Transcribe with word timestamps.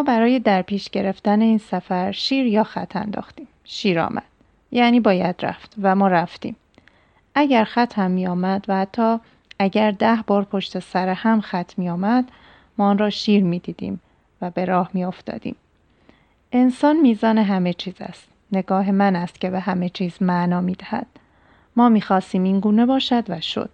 ما 0.00 0.04
برای 0.04 0.38
در 0.38 0.62
پیش 0.62 0.90
گرفتن 0.90 1.40
این 1.40 1.58
سفر 1.58 2.12
شیر 2.12 2.46
یا 2.46 2.64
خط 2.64 2.96
انداختیم. 2.96 3.48
شیر 3.64 4.00
آمد. 4.00 4.22
یعنی 4.70 5.00
باید 5.00 5.34
رفت 5.42 5.74
و 5.82 5.94
ما 5.94 6.08
رفتیم. 6.08 6.56
اگر 7.34 7.64
خط 7.64 7.98
هم 7.98 8.10
می 8.10 8.26
آمد 8.26 8.64
و 8.68 8.76
حتی 8.76 9.18
اگر 9.58 9.90
ده 9.90 10.24
بار 10.26 10.44
پشت 10.44 10.78
سر 10.78 11.08
هم 11.08 11.40
خط 11.40 11.78
می 11.78 11.90
آمد 11.90 12.30
ما 12.78 12.88
آن 12.88 12.98
را 12.98 13.10
شیر 13.10 13.44
می 13.44 13.58
دیدیم 13.58 14.00
و 14.42 14.50
به 14.50 14.64
راه 14.64 14.90
می 14.94 15.04
افتادیم. 15.04 15.56
انسان 16.52 16.96
میزان 17.00 17.38
همه 17.38 17.72
چیز 17.72 17.94
است. 18.00 18.28
نگاه 18.52 18.90
من 18.90 19.16
است 19.16 19.40
که 19.40 19.50
به 19.50 19.60
همه 19.60 19.88
چیز 19.88 20.22
معنا 20.22 20.60
می 20.60 20.74
دهد. 20.74 21.06
ما 21.76 21.88
می 21.88 22.00
خواستیم 22.00 22.44
این 22.44 22.60
گونه 22.60 22.86
باشد 22.86 23.24
و 23.28 23.40
شد. 23.40 23.70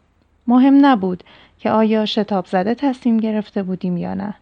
مهم 0.46 0.86
نبود 0.86 1.24
که 1.58 1.70
آیا 1.70 2.06
شتاب 2.06 2.46
زده 2.46 2.74
تصمیم 2.74 3.16
گرفته 3.16 3.62
بودیم 3.62 3.96
یا 3.96 4.14
نه. 4.14 4.34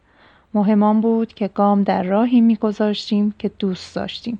مهمان 0.54 1.00
بود 1.00 1.34
که 1.34 1.48
گام 1.48 1.82
در 1.82 2.02
راهی 2.02 2.40
میگذاشتیم 2.40 3.34
که 3.38 3.50
دوست 3.58 3.94
داشتیم. 3.94 4.38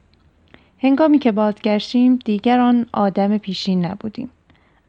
هنگامی 0.78 1.18
که 1.18 1.32
بازگشتیم 1.32 2.18
دیگر 2.24 2.60
آن 2.60 2.86
آدم 2.92 3.38
پیشین 3.38 3.84
نبودیم. 3.84 4.30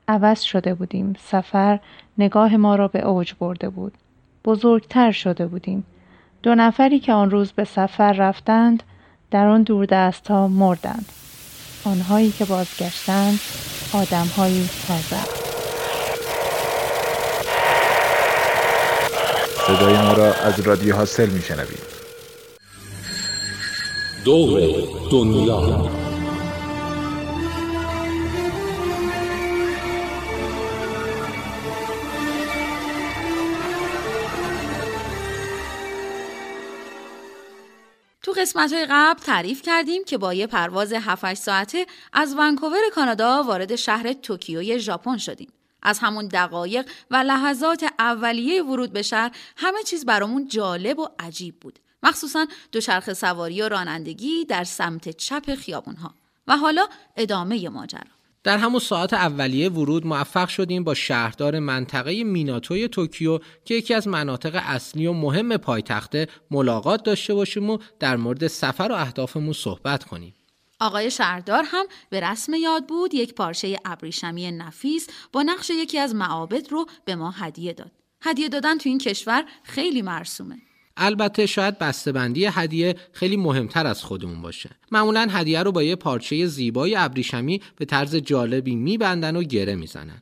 عوض 0.08 0.42
شده 0.42 0.74
بودیم. 0.74 1.16
سفر 1.24 1.80
نگاه 2.18 2.58
ما 2.58 2.76
را 2.76 2.88
به 2.88 3.00
اوج 3.00 3.34
برده 3.40 3.70
بود. 3.70 3.94
بزرگتر 4.46 5.12
شده 5.12 5.48
بودیم. 5.48 5.84
دو 6.44 6.56
نفری 6.56 7.00
که 7.00 7.14
آن 7.14 7.32
روز 7.32 7.52
به 7.52 7.64
سفر 7.64 8.14
رفتند 8.14 8.84
در 9.32 9.48
آن 9.48 9.64
دست 9.64 10.28
ها 10.28 10.48
مردند. 10.48 11.06
آنهایی 11.86 12.32
که 12.32 12.46
بازگشتند 12.46 13.40
آدمهایی 13.94 14.70
تازه. 14.88 15.45
صدای 19.68 20.02
ما 20.02 20.14
را 20.14 20.34
از 20.34 20.60
رادیو 20.60 20.96
حاصل 20.96 21.30
می 21.30 21.42
شنوید 21.42 21.80
دور 24.26 24.62
دنیا 25.12 25.90
تو 38.24 38.32
قسمت 38.32 38.74
های 38.74 38.88
قبل 38.90 39.20
تعریف 39.20 39.62
کردیم 39.62 40.04
که 40.04 40.18
با 40.18 40.34
یه 40.34 40.48
پرواز 40.48 40.94
7 40.94 41.34
ساعته 41.34 41.86
از 42.14 42.36
ونکوور 42.38 42.90
کانادا 42.96 43.44
وارد 43.44 43.76
شهر 43.76 44.14
توکیوی 44.14 44.80
ژاپن 44.80 45.18
شدیم. 45.18 45.50
از 45.86 46.00
همون 46.00 46.28
دقایق 46.28 46.90
و 47.12 47.16
لحظات 47.16 47.86
اولیه 48.00 48.64
ورود 48.64 48.94
به 48.94 49.02
شهر 49.02 49.32
همه 49.58 49.84
چیز 49.84 50.06
برامون 50.06 50.48
جالب 50.48 51.00
و 51.00 51.08
عجیب 51.20 51.60
بود. 51.60 51.80
مخصوصا 52.04 52.46
دوچرخه 52.72 53.14
سواری 53.14 53.62
و 53.62 53.70
رانندگی 53.70 54.46
در 54.46 54.64
سمت 54.64 55.10
چپ 55.10 55.56
خیابونها. 55.56 56.14
و 56.48 56.58
حالا 56.58 56.88
ادامه 57.18 57.70
ماجرا. 57.70 58.16
در 58.44 58.58
همون 58.58 58.80
ساعت 58.80 59.14
اولیه 59.14 59.70
ورود 59.70 60.08
موفق 60.08 60.50
شدیم 60.50 60.84
با 60.84 60.94
شهردار 60.94 61.60
منطقه 61.60 62.24
میناتوی 62.24 62.88
توکیو 62.88 63.40
که 63.66 63.76
یکی 63.76 63.94
از 63.94 64.08
مناطق 64.08 64.62
اصلی 64.64 65.08
و 65.08 65.14
مهم 65.14 65.58
پایتخته 65.58 66.28
ملاقات 66.52 67.04
داشته 67.04 67.34
باشیم 67.34 67.70
و 67.70 67.78
در 68.00 68.18
مورد 68.18 68.48
سفر 68.48 68.88
و 68.92 68.96
اهدافمون 68.96 69.54
صحبت 69.54 70.04
کنیم. 70.04 70.34
آقای 70.80 71.12
شهردار 71.12 71.64
هم 71.68 71.86
به 72.10 72.20
رسم 72.20 72.54
یاد 72.54 72.88
بود 72.88 73.14
یک 73.14 73.34
پارچه 73.34 73.80
ابریشمی 73.86 74.52
نفیس 74.52 75.08
با 75.32 75.44
نقش 75.44 75.70
یکی 75.70 76.00
از 76.00 76.16
معابد 76.16 76.72
رو 76.72 76.86
به 77.06 77.16
ما 77.16 77.32
هدیه 77.32 77.74
داد. 77.74 77.92
هدیه 78.22 78.50
دادن 78.50 78.78
تو 78.78 78.90
این 78.90 78.98
کشور 78.98 79.46
خیلی 79.64 80.02
مرسومه. 80.02 80.56
البته 80.98 81.46
شاید 81.46 81.80
بسته‌بندی 81.80 82.46
هدیه 82.46 82.96
خیلی 83.14 83.38
مهمتر 83.38 83.88
از 83.88 84.04
خودمون 84.04 84.42
باشه. 84.42 84.70
معمولا 84.92 85.28
هدیه 85.32 85.64
رو 85.64 85.72
با 85.72 85.84
یه 85.84 85.96
پارچه 85.96 86.46
زیبای 86.46 86.96
ابریشمی 86.96 87.62
به 87.76 87.86
طرز 87.86 88.16
جالبی 88.16 88.76
میبندن 88.76 89.36
و 89.36 89.44
گره 89.44 89.76
می‌زنن. 89.76 90.22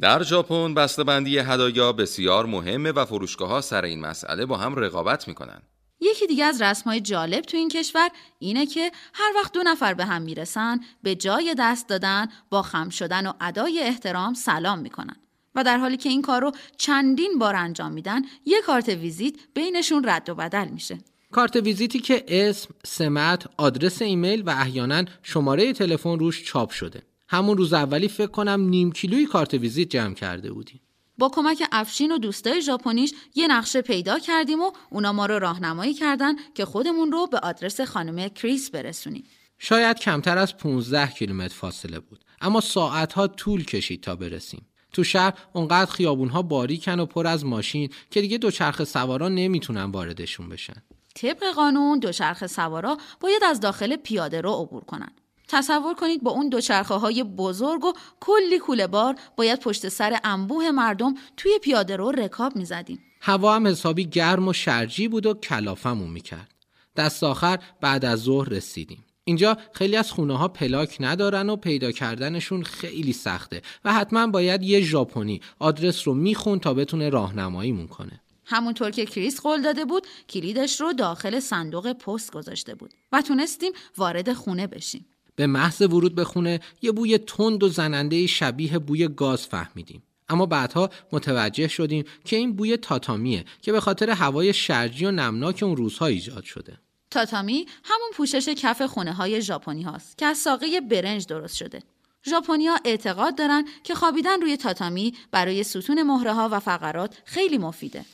در 0.00 0.22
ژاپن 0.22 0.74
بسته‌بندی 0.74 1.38
هدایا 1.38 1.92
بسیار 1.92 2.46
مهمه 2.46 2.92
و 2.92 3.04
فروشگاه 3.04 3.48
ها 3.48 3.60
سر 3.60 3.84
این 3.84 4.00
مسئله 4.00 4.46
با 4.46 4.56
هم 4.56 4.74
رقابت 4.74 5.28
می‌کنن. 5.28 5.62
یکی 6.04 6.26
دیگه 6.26 6.44
از 6.44 6.62
رسمهای 6.62 7.00
جالب 7.00 7.40
تو 7.40 7.56
این 7.56 7.68
کشور 7.68 8.08
اینه 8.38 8.66
که 8.66 8.92
هر 9.14 9.32
وقت 9.36 9.52
دو 9.52 9.62
نفر 9.62 9.94
به 9.94 10.04
هم 10.04 10.22
می‌رسن 10.22 10.80
به 11.02 11.14
جای 11.14 11.54
دست 11.58 11.88
دادن 11.88 12.28
با 12.50 12.62
خم 12.62 12.88
شدن 12.88 13.26
و 13.26 13.32
ادای 13.40 13.80
احترام 13.80 14.34
سلام 14.34 14.78
می‌کنن 14.78 15.16
و 15.54 15.64
در 15.64 15.78
حالی 15.78 15.96
که 15.96 16.08
این 16.08 16.22
کار 16.22 16.40
رو 16.40 16.52
چندین 16.76 17.38
بار 17.38 17.56
انجام 17.56 17.92
میدن 17.92 18.22
یه 18.44 18.60
کارت 18.66 18.88
ویزیت 18.88 19.34
بینشون 19.54 20.08
رد 20.08 20.30
و 20.30 20.34
بدل 20.34 20.68
میشه 20.68 20.98
کارت 21.32 21.56
ویزیتی 21.56 21.98
که 21.98 22.24
اسم، 22.28 22.74
سمت، 22.84 23.46
آدرس 23.56 24.02
ایمیل 24.02 24.42
و 24.42 24.50
احیانا 24.50 25.04
شماره 25.22 25.72
تلفن 25.72 26.18
روش 26.18 26.44
چاپ 26.44 26.70
شده. 26.70 27.02
همون 27.28 27.56
روز 27.56 27.72
اولی 27.72 28.08
فکر 28.08 28.26
کنم 28.26 28.60
نیم 28.60 28.92
کیلوی 28.92 29.26
کارت 29.26 29.54
ویزیت 29.54 29.88
جمع 29.88 30.14
کرده 30.14 30.52
بودیم. 30.52 30.80
با 31.18 31.28
کمک 31.28 31.62
افشین 31.72 32.12
و 32.12 32.18
دوستای 32.18 32.62
ژاپنیش 32.62 33.12
یه 33.34 33.48
نقشه 33.48 33.82
پیدا 33.82 34.18
کردیم 34.18 34.60
و 34.60 34.70
اونا 34.90 35.12
ما 35.12 35.26
رو 35.26 35.38
راهنمایی 35.38 35.94
کردن 35.94 36.34
که 36.54 36.64
خودمون 36.64 37.12
رو 37.12 37.26
به 37.26 37.38
آدرس 37.38 37.80
خانم 37.80 38.28
کریس 38.28 38.70
برسونیم. 38.70 39.24
شاید 39.58 39.98
کمتر 39.98 40.38
از 40.38 40.56
15 40.56 41.06
کیلومتر 41.06 41.54
فاصله 41.54 42.00
بود 42.00 42.24
اما 42.40 42.60
ساعتها 42.60 43.26
طول 43.26 43.64
کشید 43.64 44.02
تا 44.02 44.16
برسیم. 44.16 44.66
تو 44.92 45.04
شهر 45.04 45.34
اونقدر 45.52 45.90
خیابونها 45.90 46.42
باریکن 46.42 47.00
و 47.00 47.06
پر 47.06 47.26
از 47.26 47.44
ماشین 47.44 47.90
که 48.10 48.20
دیگه 48.20 48.38
دوچرخه 48.38 48.84
سواران 48.84 49.34
نمی‌تونن 49.34 49.84
واردشون 49.84 50.48
بشن. 50.48 50.82
طبق 51.14 51.52
قانون 51.56 51.98
دوچرخه 51.98 52.46
سوارا 52.46 52.98
باید 53.20 53.44
از 53.44 53.60
داخل 53.60 53.96
پیاده 53.96 54.40
رو 54.40 54.52
عبور 54.52 54.84
کنن. 54.84 55.12
تصور 55.54 55.94
کنید 55.94 56.22
با 56.22 56.30
اون 56.30 56.48
دوچرخه 56.48 56.94
های 56.94 57.22
بزرگ 57.22 57.84
و 57.84 57.92
کلی 58.20 58.58
کوله 58.58 58.86
بار 58.86 59.14
باید 59.36 59.60
پشت 59.60 59.88
سر 59.88 60.18
انبوه 60.24 60.70
مردم 60.70 61.14
توی 61.36 61.58
پیاده 61.62 61.96
رو 61.96 62.10
رکاب 62.10 62.56
می‌زدیم. 62.56 62.98
هوا 63.20 63.54
هم 63.54 63.66
حسابی 63.66 64.04
گرم 64.04 64.48
و 64.48 64.52
شرجی 64.52 65.08
بود 65.08 65.26
و 65.26 65.34
کلافمون 65.34 66.10
می‌کرد. 66.10 66.54
دست 66.96 67.24
آخر 67.24 67.58
بعد 67.80 68.04
از 68.04 68.22
ظهر 68.22 68.48
رسیدیم. 68.48 69.04
اینجا 69.24 69.56
خیلی 69.72 69.96
از 69.96 70.12
خونه 70.12 70.38
ها 70.38 70.48
پلاک 70.48 70.96
ندارن 71.00 71.50
و 71.50 71.56
پیدا 71.56 71.92
کردنشون 71.92 72.62
خیلی 72.62 73.12
سخته 73.12 73.62
و 73.84 73.92
حتما 73.92 74.26
باید 74.26 74.62
یه 74.62 74.80
ژاپنی 74.80 75.40
آدرس 75.58 76.08
رو 76.08 76.14
میخون 76.14 76.58
تا 76.58 76.74
بتونه 76.74 77.08
راهنماییمون 77.08 77.86
کنه. 77.86 78.20
همونطور 78.44 78.90
که 78.90 79.06
کریس 79.06 79.40
قول 79.40 79.62
داده 79.62 79.84
بود 79.84 80.06
کلیدش 80.28 80.80
رو 80.80 80.92
داخل 80.92 81.40
صندوق 81.40 81.92
پست 81.92 82.32
گذاشته 82.32 82.74
بود 82.74 82.94
و 83.12 83.22
تونستیم 83.22 83.72
وارد 83.96 84.32
خونه 84.32 84.66
بشیم. 84.66 85.06
به 85.36 85.46
محض 85.46 85.82
ورود 85.82 86.14
به 86.14 86.24
خونه 86.24 86.60
یه 86.82 86.92
بوی 86.92 87.18
تند 87.18 87.62
و 87.62 87.68
زننده 87.68 88.26
شبیه 88.26 88.78
بوی 88.78 89.08
گاز 89.08 89.46
فهمیدیم. 89.46 90.02
اما 90.28 90.46
بعدها 90.46 90.90
متوجه 91.12 91.68
شدیم 91.68 92.04
که 92.24 92.36
این 92.36 92.56
بوی 92.56 92.76
تاتامیه 92.76 93.44
که 93.62 93.72
به 93.72 93.80
خاطر 93.80 94.10
هوای 94.10 94.52
شرجی 94.52 95.04
و 95.04 95.10
نمناک 95.10 95.62
اون 95.62 95.76
روزها 95.76 96.06
ایجاد 96.06 96.44
شده. 96.44 96.78
تاتامی 97.10 97.66
همون 97.84 98.10
پوشش 98.14 98.48
کف 98.48 98.82
خونه 98.82 99.12
های 99.12 99.42
ژاپنی 99.42 99.82
هاست 99.82 100.18
که 100.18 100.26
از 100.26 100.38
ساقه 100.38 100.80
برنج 100.80 101.26
درست 101.26 101.56
شده. 101.56 101.82
ژاپنیا 102.26 102.76
اعتقاد 102.84 103.38
دارن 103.38 103.64
که 103.84 103.94
خوابیدن 103.94 104.40
روی 104.40 104.56
تاتامی 104.56 105.14
برای 105.30 105.64
ستون 105.64 106.02
مهره 106.02 106.32
ها 106.32 106.48
و 106.52 106.60
فقرات 106.60 107.18
خیلی 107.24 107.58
مفیده. 107.58 108.04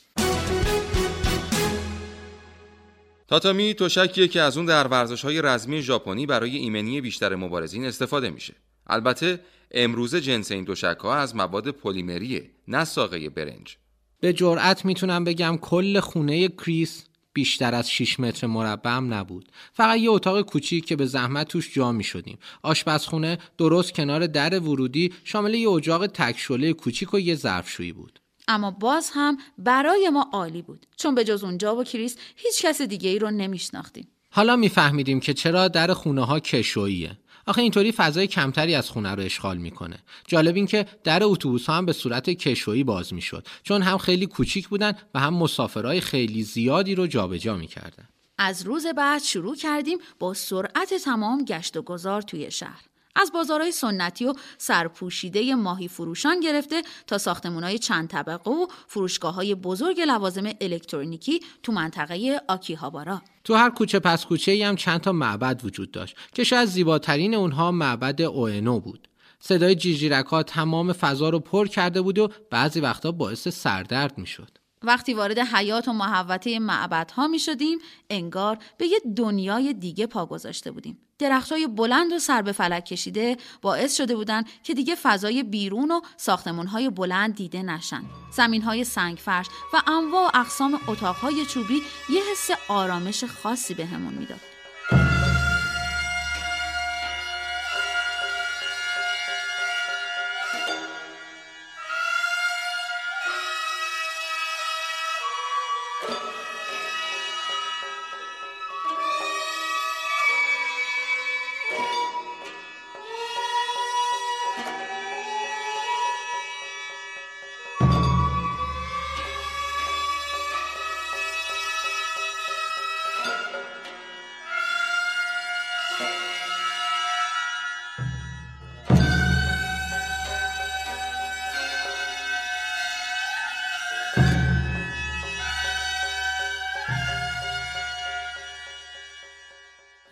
تاتامی 3.30 3.74
توشکیه 3.74 4.28
که 4.28 4.40
از 4.40 4.56
اون 4.56 4.66
در 4.66 4.86
ورزش 4.86 5.22
های 5.24 5.42
رزمی 5.42 5.82
ژاپنی 5.82 6.26
برای 6.26 6.56
ایمنی 6.56 7.00
بیشتر 7.00 7.34
مبارزین 7.34 7.84
استفاده 7.84 8.30
میشه. 8.30 8.54
البته 8.86 9.40
امروزه 9.70 10.20
جنس 10.20 10.52
این 10.52 10.64
دوشک 10.64 10.98
ها 11.00 11.14
از 11.14 11.36
مواد 11.36 11.68
پلیمریه 11.68 12.50
نه 12.68 12.84
ساقه 12.84 13.28
برنج. 13.28 13.76
به 14.20 14.32
جرأت 14.32 14.84
می‌تونم 14.84 15.24
بگم 15.24 15.58
کل 15.60 16.00
خونه 16.00 16.48
کریس 16.48 17.04
بیشتر 17.32 17.74
از 17.74 17.90
6 17.90 18.20
متر 18.20 18.46
مربع 18.46 18.90
هم 18.90 19.14
نبود 19.14 19.52
فقط 19.72 19.98
یه 19.98 20.10
اتاق 20.10 20.40
کوچیک 20.42 20.86
که 20.86 20.96
به 20.96 21.06
زحمت 21.06 21.48
توش 21.48 21.74
جا 21.74 21.92
می 21.92 22.04
شدیم 22.04 22.38
آشپزخونه 22.62 23.38
درست 23.58 23.92
کنار 23.92 24.26
در 24.26 24.58
ورودی 24.58 25.12
شامل 25.24 25.54
یه 25.54 25.70
اجاق 25.70 26.06
تکشله 26.06 26.72
کوچیک 26.72 27.14
و 27.14 27.18
یه 27.18 27.34
ظرفشویی 27.34 27.92
بود 27.92 28.19
اما 28.48 28.70
باز 28.70 29.10
هم 29.14 29.38
برای 29.58 30.08
ما 30.08 30.28
عالی 30.32 30.62
بود. 30.62 30.86
چون 30.96 31.14
به 31.14 31.24
جز 31.24 31.44
اونجا 31.44 31.76
و 31.76 31.84
کریس 31.84 32.16
هیچ 32.36 32.62
کس 32.62 32.82
دیگه 32.82 33.10
ای 33.10 33.18
رو 33.18 33.30
نمیشناختیم. 33.30 34.08
حالا 34.30 34.56
میفهمیدیم 34.56 35.20
که 35.20 35.34
چرا 35.34 35.68
در 35.68 35.94
خونه 35.94 36.26
ها 36.26 36.40
کشوییه. 36.40 37.18
آخه 37.46 37.62
اینطوری 37.62 37.92
فضای 37.92 38.26
کمتری 38.26 38.74
از 38.74 38.90
خونه 38.90 39.14
رو 39.14 39.22
اشغال 39.22 39.56
می‌کنه. 39.56 39.98
جالب 40.26 40.56
این 40.56 40.66
که 40.66 40.86
در 41.04 41.24
اتوبوس 41.24 41.66
ها 41.66 41.74
هم 41.74 41.86
به 41.86 41.92
صورت 41.92 42.30
کشویی 42.30 42.84
باز 42.84 43.14
می‌شد. 43.14 43.46
چون 43.62 43.82
هم 43.82 43.98
خیلی 43.98 44.26
کوچیک 44.26 44.68
بودن 44.68 44.92
و 45.14 45.20
هم 45.20 45.34
مسافرهای 45.34 46.00
خیلی 46.00 46.42
زیادی 46.42 46.94
رو 46.94 47.06
جابجا 47.06 47.56
می‌کردن. 47.56 48.08
از 48.38 48.62
روز 48.62 48.86
بعد 48.86 49.22
شروع 49.22 49.56
کردیم 49.56 49.98
با 50.18 50.34
سرعت 50.34 50.94
تمام 51.04 51.44
گشت 51.44 51.76
و 51.76 51.82
گذار 51.82 52.22
توی 52.22 52.50
شهر. 52.50 52.89
از 53.20 53.32
بازارهای 53.32 53.72
سنتی 53.72 54.24
و 54.24 54.34
سرپوشیده 54.58 55.54
ماهی 55.54 55.88
فروشان 55.88 56.40
گرفته 56.40 56.82
تا 57.06 57.18
ساختمانهای 57.18 57.78
چند 57.78 58.08
طبقه 58.08 58.50
و 58.50 58.66
فروشگاه 58.86 59.34
های 59.34 59.54
بزرگ 59.54 60.00
لوازم 60.00 60.50
الکترونیکی 60.60 61.40
تو 61.62 61.72
منطقه 61.72 62.40
آکیهابارا 62.48 63.22
تو 63.44 63.54
هر 63.54 63.70
کوچه 63.70 63.98
پس 63.98 64.26
کوچه 64.26 64.66
هم 64.66 64.76
چند 64.76 65.00
تا 65.00 65.12
معبد 65.12 65.60
وجود 65.64 65.90
داشت 65.90 66.16
که 66.34 66.44
شاید 66.44 66.68
زیباترین 66.68 67.34
اونها 67.34 67.70
معبد 67.70 68.22
اوئنو 68.22 68.80
بود 68.80 69.08
صدای 69.40 69.74
جیجیرک 69.74 70.26
ها 70.26 70.42
تمام 70.42 70.92
فضا 70.92 71.28
رو 71.28 71.40
پر 71.40 71.66
کرده 71.66 72.02
بود 72.02 72.18
و 72.18 72.28
بعضی 72.50 72.80
وقتا 72.80 73.12
باعث 73.12 73.48
سردرد 73.48 74.18
می‌شد. 74.18 74.58
وقتی 74.82 75.14
وارد 75.14 75.38
حیات 75.38 75.88
و 75.88 75.92
محوطه 75.92 76.58
معبدها 76.58 77.28
می 77.28 77.38
شدیم 77.38 77.78
انگار 78.10 78.58
به 78.78 78.86
یه 78.86 79.00
دنیای 79.16 79.74
دیگه 79.74 80.06
پا 80.06 80.26
گذاشته 80.26 80.70
بودیم. 80.70 80.98
درخت 81.20 81.52
های 81.52 81.66
بلند 81.66 82.12
و 82.12 82.18
سر 82.18 82.42
به 82.42 82.52
فلک 82.52 82.84
کشیده 82.84 83.36
باعث 83.62 83.96
شده 83.96 84.16
بودند 84.16 84.46
که 84.62 84.74
دیگه 84.74 84.94
فضای 84.94 85.42
بیرون 85.42 85.90
و 85.90 86.00
ساختمون 86.16 86.66
های 86.66 86.90
بلند 86.90 87.34
دیده 87.34 87.62
نشن. 87.62 88.02
زمین 88.32 88.62
های 88.62 88.84
سنگ 88.84 89.18
فرش 89.18 89.46
و 89.72 89.82
انواع 89.86 90.24
و 90.24 90.38
اقسام 90.38 90.80
اتاق 90.88 91.16
های 91.16 91.46
چوبی 91.46 91.82
یه 92.08 92.22
حس 92.32 92.50
آرامش 92.68 93.24
خاصی 93.24 93.74
بهمون 93.74 94.14
به 94.14 94.20
می‌داد. 94.20 94.59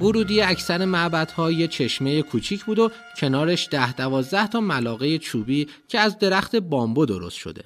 ورودی 0.09 0.41
اکثر 0.41 0.85
معبدها 0.85 1.51
یه 1.51 1.69
چشمه 1.69 2.23
کوچیک 2.23 2.65
بود 2.65 2.79
و 2.79 2.91
کنارش 3.17 3.69
ده 3.71 3.93
دوازده 3.93 4.47
تا 4.47 4.61
ملاقه 4.61 5.19
چوبی 5.19 5.69
که 5.89 6.01
از 6.01 6.19
درخت 6.19 6.57
بامبو 6.57 7.07
درست 7.07 7.37
شده. 7.37 7.65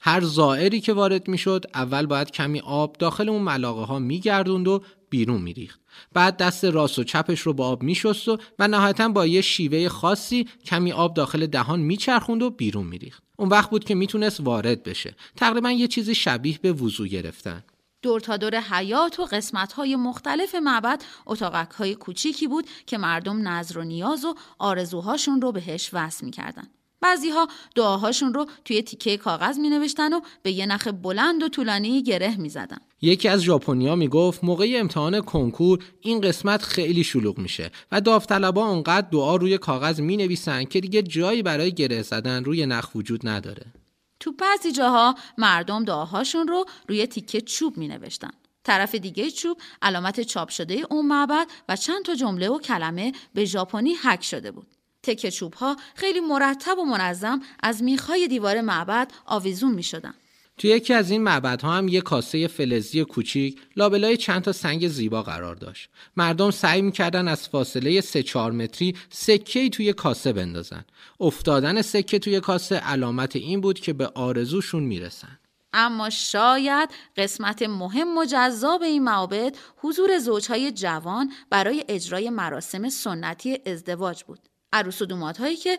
هر 0.00 0.20
زائری 0.20 0.80
که 0.80 0.92
وارد 0.92 1.28
می‌شد 1.28 1.64
اول 1.74 2.06
باید 2.06 2.30
کمی 2.30 2.60
آب 2.60 2.96
داخل 2.98 3.28
اون 3.28 3.42
ملاقه 3.42 3.82
ها 3.82 3.98
میگردوند 3.98 4.68
و 4.68 4.82
بیرون 5.10 5.42
میریخت. 5.42 5.80
بعد 6.12 6.36
دست 6.36 6.64
راست 6.64 6.98
و 6.98 7.04
چپش 7.04 7.40
رو 7.40 7.52
با 7.52 7.66
آب 7.66 7.82
میشست 7.82 8.28
و 8.28 8.38
و 8.58 8.68
نهایتا 8.68 9.08
با 9.08 9.26
یه 9.26 9.40
شیوه 9.40 9.88
خاصی 9.88 10.48
کمی 10.64 10.92
آب 10.92 11.14
داخل 11.14 11.46
دهان 11.46 11.80
میچرخوند 11.80 12.42
و 12.42 12.50
بیرون 12.50 12.86
میریخت. 12.86 13.22
اون 13.36 13.48
وقت 13.48 13.70
بود 13.70 13.84
که 13.84 13.94
می‌تونست 13.94 14.40
وارد 14.40 14.82
بشه. 14.82 15.14
تقریبا 15.36 15.70
یه 15.70 15.88
چیزی 15.88 16.14
شبیه 16.14 16.58
به 16.62 16.72
وضو 16.72 17.06
گرفتن. 17.06 17.64
دور 18.04 18.20
تا 18.20 18.36
دور 18.36 18.60
حیات 18.60 19.20
و 19.20 19.24
قسمت 19.24 19.72
های 19.72 19.96
مختلف 19.96 20.54
معبد 20.54 21.02
اتاقک 21.26 21.70
های 21.70 21.94
کوچیکی 21.94 22.46
بود 22.46 22.66
که 22.86 22.98
مردم 22.98 23.48
نظر 23.48 23.78
و 23.78 23.84
نیاز 23.84 24.24
و 24.24 24.34
آرزوهاشون 24.58 25.40
رو 25.40 25.52
بهش 25.52 25.90
وصل 25.92 26.24
می‌کردن. 26.24 26.64
بعضی 27.00 27.30
ها 27.30 27.48
دعاهاشون 27.74 28.34
رو 28.34 28.46
توی 28.64 28.82
تیکه 28.82 29.16
کاغذ 29.16 29.58
می 29.58 29.70
نوشتن 29.70 30.12
و 30.12 30.20
به 30.42 30.52
یه 30.52 30.66
نخ 30.66 30.88
بلند 30.88 31.42
و 31.42 31.48
طولانی 31.48 32.02
گره 32.02 32.36
می 32.36 32.48
زدن. 32.48 32.78
یکی 33.02 33.28
از 33.28 33.40
ژاپنیا 33.40 33.96
می 33.96 34.08
گفت 34.08 34.44
موقع 34.44 34.76
امتحان 34.76 35.20
کنکور 35.20 35.84
این 36.00 36.20
قسمت 36.20 36.62
خیلی 36.62 37.04
شلوغ 37.04 37.38
میشه 37.38 37.70
و 37.92 38.00
داوطلبا 38.00 38.66
اونقدر 38.68 39.08
دعا 39.12 39.36
روی 39.36 39.58
کاغذ 39.58 40.00
می 40.00 40.16
نویسن 40.16 40.64
که 40.64 40.80
دیگه 40.80 41.02
جایی 41.02 41.42
برای 41.42 41.72
گره 41.72 42.02
زدن 42.02 42.44
روی 42.44 42.66
نخ 42.66 42.94
وجود 42.94 43.28
نداره. 43.28 43.83
تو 44.24 44.32
بعضی 44.32 44.72
جاها 44.72 45.14
مردم 45.38 45.84
دعاهاشون 45.84 46.48
رو 46.48 46.64
روی 46.88 47.06
تیکه 47.06 47.40
چوب 47.40 47.76
می 47.76 47.88
نوشتن. 47.88 48.30
طرف 48.62 48.94
دیگه 48.94 49.30
چوب 49.30 49.58
علامت 49.82 50.20
چاپ 50.20 50.48
شده 50.48 50.86
اون 50.90 51.06
معبد 51.06 51.46
و 51.68 51.76
چند 51.76 52.04
تا 52.04 52.14
جمله 52.14 52.48
و 52.48 52.58
کلمه 52.58 53.12
به 53.34 53.44
ژاپنی 53.44 53.94
حک 53.94 54.24
شده 54.24 54.50
بود. 54.50 54.66
تکه 55.02 55.30
چوب 55.30 55.54
ها 55.54 55.76
خیلی 55.94 56.20
مرتب 56.20 56.78
و 56.78 56.84
منظم 56.84 57.40
از 57.62 57.82
میخای 57.82 58.28
دیوار 58.28 58.60
معبد 58.60 59.12
آویزون 59.26 59.74
می 59.74 59.82
شدن. 59.82 60.14
توی 60.58 60.70
یکی 60.70 60.94
از 60.94 61.10
این 61.10 61.22
معبدها 61.22 61.72
هم 61.72 61.88
یه 61.88 62.00
کاسه 62.00 62.46
فلزی 62.46 63.04
کوچیک 63.04 63.60
لابلای 63.76 64.16
چند 64.16 64.42
تا 64.42 64.52
سنگ 64.52 64.88
زیبا 64.88 65.22
قرار 65.22 65.54
داشت. 65.54 65.88
مردم 66.16 66.50
سعی 66.50 66.82
می‌کردن 66.82 67.28
از 67.28 67.48
فاصله 67.48 68.00
3 68.00 68.22
4 68.22 68.52
متری 68.52 68.96
سکه 69.10 69.68
توی 69.68 69.92
کاسه 69.92 70.32
بندازن. 70.32 70.84
افتادن 71.20 71.82
سکه 71.82 72.18
توی 72.18 72.40
کاسه 72.40 72.76
علامت 72.76 73.36
این 73.36 73.60
بود 73.60 73.80
که 73.80 73.92
به 73.92 74.06
آرزوشون 74.06 74.82
می‌رسن. 74.82 75.38
اما 75.72 76.10
شاید 76.10 76.90
قسمت 77.16 77.62
مهم 77.62 78.18
و 78.18 78.24
جذاب 78.24 78.82
این 78.82 79.04
معابد 79.04 79.56
حضور 79.76 80.18
زوجهای 80.18 80.72
جوان 80.72 81.32
برای 81.50 81.84
اجرای 81.88 82.30
مراسم 82.30 82.88
سنتی 82.88 83.58
ازدواج 83.66 84.24
بود. 84.24 84.38
عروس 84.72 85.02
و 85.02 85.32
هایی 85.38 85.56
که 85.56 85.78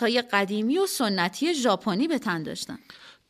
های 0.00 0.22
قدیمی 0.22 0.78
و 0.78 0.86
سنتی 0.86 1.54
ژاپنی 1.54 2.08
به 2.08 2.18
تن 2.18 2.42
داشتن. 2.42 2.78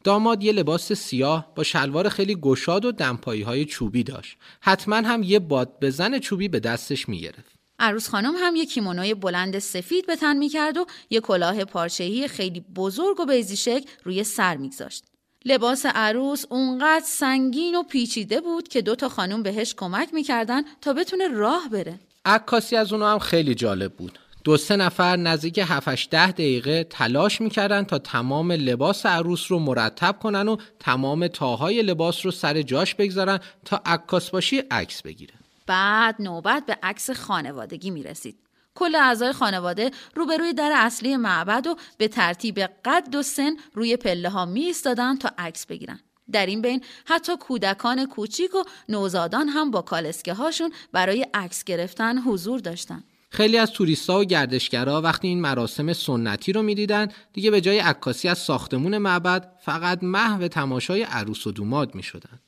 داماد 0.04 0.42
یه 0.42 0.52
لباس 0.52 0.92
سیاه 0.92 1.52
با 1.54 1.62
شلوار 1.62 2.08
خیلی 2.08 2.34
گشاد 2.34 2.84
و 2.84 2.92
دمپایی 2.92 3.42
های 3.42 3.64
چوبی 3.64 4.02
داشت. 4.02 4.36
حتما 4.60 4.96
هم 4.96 5.22
یه 5.22 5.38
باد 5.38 5.80
بزن 5.80 6.18
چوبی 6.18 6.48
به 6.48 6.60
دستش 6.60 7.08
می‌گرفت. 7.08 7.54
عروس 7.78 8.08
خانم 8.08 8.34
هم 8.36 8.56
یه 8.56 8.66
کیمونوی 8.66 9.14
بلند 9.14 9.58
سفید 9.58 10.06
به 10.06 10.16
تن 10.16 10.36
می‌کرد 10.36 10.76
و 10.76 10.86
یه 11.10 11.20
کلاه 11.20 11.64
پارچه‌ای 11.64 12.28
خیلی 12.28 12.60
بزرگ 12.60 13.20
و 13.20 13.26
بیزی 13.26 13.56
شکل 13.56 13.90
روی 14.04 14.24
سر 14.24 14.56
میگذاشت. 14.56 15.04
لباس 15.44 15.86
عروس 15.86 16.44
اونقدر 16.50 17.04
سنگین 17.04 17.74
و 17.74 17.82
پیچیده 17.82 18.40
بود 18.40 18.68
که 18.68 18.82
دو 18.82 18.94
تا 18.94 19.08
خانم 19.08 19.42
بهش 19.42 19.74
کمک 19.74 20.14
می‌کردن 20.14 20.62
تا 20.80 20.92
بتونه 20.92 21.28
راه 21.28 21.68
بره. 21.68 22.00
عکاسی 22.24 22.76
از 22.76 22.92
اونو 22.92 23.06
هم 23.06 23.18
خیلی 23.18 23.54
جالب 23.54 23.92
بود. 23.92 24.18
دو 24.44 24.56
سه 24.56 24.76
نفر 24.76 25.16
نزدیک 25.16 25.58
7 25.58 26.10
ده 26.10 26.32
دقیقه 26.32 26.84
تلاش 26.84 27.40
می‌کردن 27.40 27.84
تا 27.84 27.98
تمام 27.98 28.52
لباس 28.52 29.06
عروس 29.06 29.50
رو 29.50 29.58
مرتب 29.58 30.16
کنن 30.22 30.48
و 30.48 30.56
تمام 30.78 31.26
تاهای 31.26 31.82
لباس 31.82 32.24
رو 32.24 32.30
سر 32.30 32.62
جاش 32.62 32.94
بگذارن 32.94 33.40
تا 33.64 33.82
عکاس 33.86 34.30
باشی 34.30 34.58
عکس 34.58 35.02
بگیره. 35.02 35.34
بعد 35.66 36.16
نوبت 36.18 36.66
به 36.66 36.78
عکس 36.82 37.10
خانوادگی 37.10 37.90
می‌رسید. 37.90 38.38
کل 38.74 38.94
اعضای 38.94 39.32
خانواده 39.32 39.90
روبروی 40.14 40.52
در 40.52 40.72
اصلی 40.74 41.16
معبد 41.16 41.66
و 41.66 41.76
به 41.98 42.08
ترتیب 42.08 42.60
قد 42.60 43.14
و 43.14 43.22
سن 43.22 43.56
روی 43.74 43.96
پله 43.96 44.28
ها 44.28 44.44
می 44.46 44.60
ایستادن 44.60 45.16
تا 45.16 45.30
عکس 45.38 45.66
بگیرن. 45.66 46.00
در 46.32 46.46
این 46.46 46.62
بین 46.62 46.84
حتی 47.06 47.36
کودکان 47.36 48.06
کوچیک 48.06 48.54
و 48.54 48.62
نوزادان 48.88 49.48
هم 49.48 49.70
با 49.70 49.82
کالسکه 49.82 50.32
هاشون 50.32 50.72
برای 50.92 51.26
عکس 51.34 51.64
گرفتن 51.64 52.18
حضور 52.18 52.60
داشتن. 52.60 53.04
خیلی 53.30 53.58
از 53.58 53.72
توریستا 53.72 54.20
و 54.20 54.24
گردشگرا 54.24 55.00
وقتی 55.00 55.28
این 55.28 55.40
مراسم 55.40 55.92
سنتی 55.92 56.52
رو 56.52 56.62
می‌دیدن 56.62 57.08
دیگه 57.32 57.50
به 57.50 57.60
جای 57.60 57.78
عکاسی 57.78 58.28
از 58.28 58.38
ساختمون 58.38 58.98
معبد 58.98 59.52
فقط 59.64 60.02
محو 60.02 60.48
تماشای 60.48 61.02
عروس 61.02 61.46
و 61.46 61.52
دوماد 61.52 61.94
می‌شدن. 61.94 62.40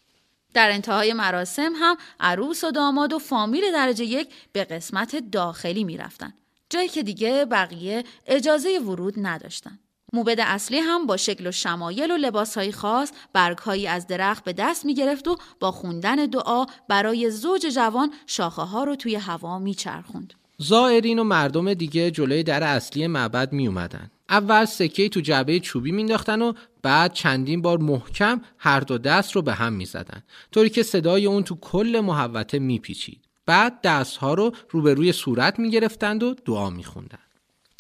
در 0.55 0.71
انتهای 0.71 1.12
مراسم 1.12 1.73
هم 1.77 1.97
عروس 2.21 2.65
و 2.65 2.71
داماد 2.71 3.12
و 3.12 3.19
فامیل 3.19 3.73
درجه 3.73 4.05
یک 4.05 4.29
به 4.53 4.65
قسمت 4.65 5.31
داخلی 5.33 5.85
می‌رفتن. 5.85 6.35
جایی 6.71 6.89
که 6.89 7.03
دیگه 7.03 7.45
بقیه 7.45 8.05
اجازه 8.27 8.79
ورود 8.79 9.15
نداشتن. 9.17 9.79
موبد 10.12 10.41
اصلی 10.41 10.79
هم 10.79 11.07
با 11.07 11.17
شکل 11.17 11.47
و 11.47 11.53
شمایل 11.53 12.11
و 12.11 12.17
لباسهای 12.17 12.73
خاص 12.73 13.12
برگهایی 13.33 13.87
از 13.87 14.07
درخت 14.07 14.45
به 14.45 14.53
دست 14.53 14.85
می 14.85 14.95
گرفت 14.95 15.29
و 15.29 15.37
با 15.61 15.73
خوندن 15.73 16.17
دعا 16.17 16.67
برای 16.89 17.31
زوج 17.31 17.67
جوان 17.67 18.12
شاخه 18.27 18.62
ها 18.62 18.85
رو 18.85 18.97
توی 18.97 19.15
هوا 19.15 19.59
می 19.59 19.75
چرخوند. 19.75 20.35
زائرین 20.62 21.19
و 21.19 21.25
مردم 21.25 21.75
دیگه 21.75 22.11
جلوی 22.11 22.42
در 22.42 22.62
اصلی 22.62 23.07
معبد 23.07 23.52
می 23.52 23.66
اومدن. 23.66 24.11
اول 24.28 24.64
سکه 24.64 25.09
تو 25.09 25.21
جعبه 25.21 25.61
چوبی 25.61 25.92
مینداختن 25.92 26.42
و 26.42 26.52
بعد 26.83 27.12
چندین 27.12 27.62
بار 27.62 27.78
محکم 27.78 28.40
هر 28.59 28.81
دو 28.81 28.99
دست 28.99 29.33
رو 29.33 29.42
به 29.42 29.52
هم 29.52 29.73
می‌زدن 29.73 30.23
طوری 30.52 30.71
که 30.71 30.83
صدای 30.83 31.26
اون 31.26 31.42
تو 31.42 31.54
کل 31.54 32.00
محوطه 32.04 32.59
میپیچید. 32.59 33.21
بعد 33.47 33.81
دستها 33.81 34.35
رو 34.35 34.52
روبروی 34.71 35.12
صورت 35.12 35.59
می‌گرفتند 35.59 36.23
و 36.23 36.35
دعا 36.35 36.71
میخوندن. 36.71 37.19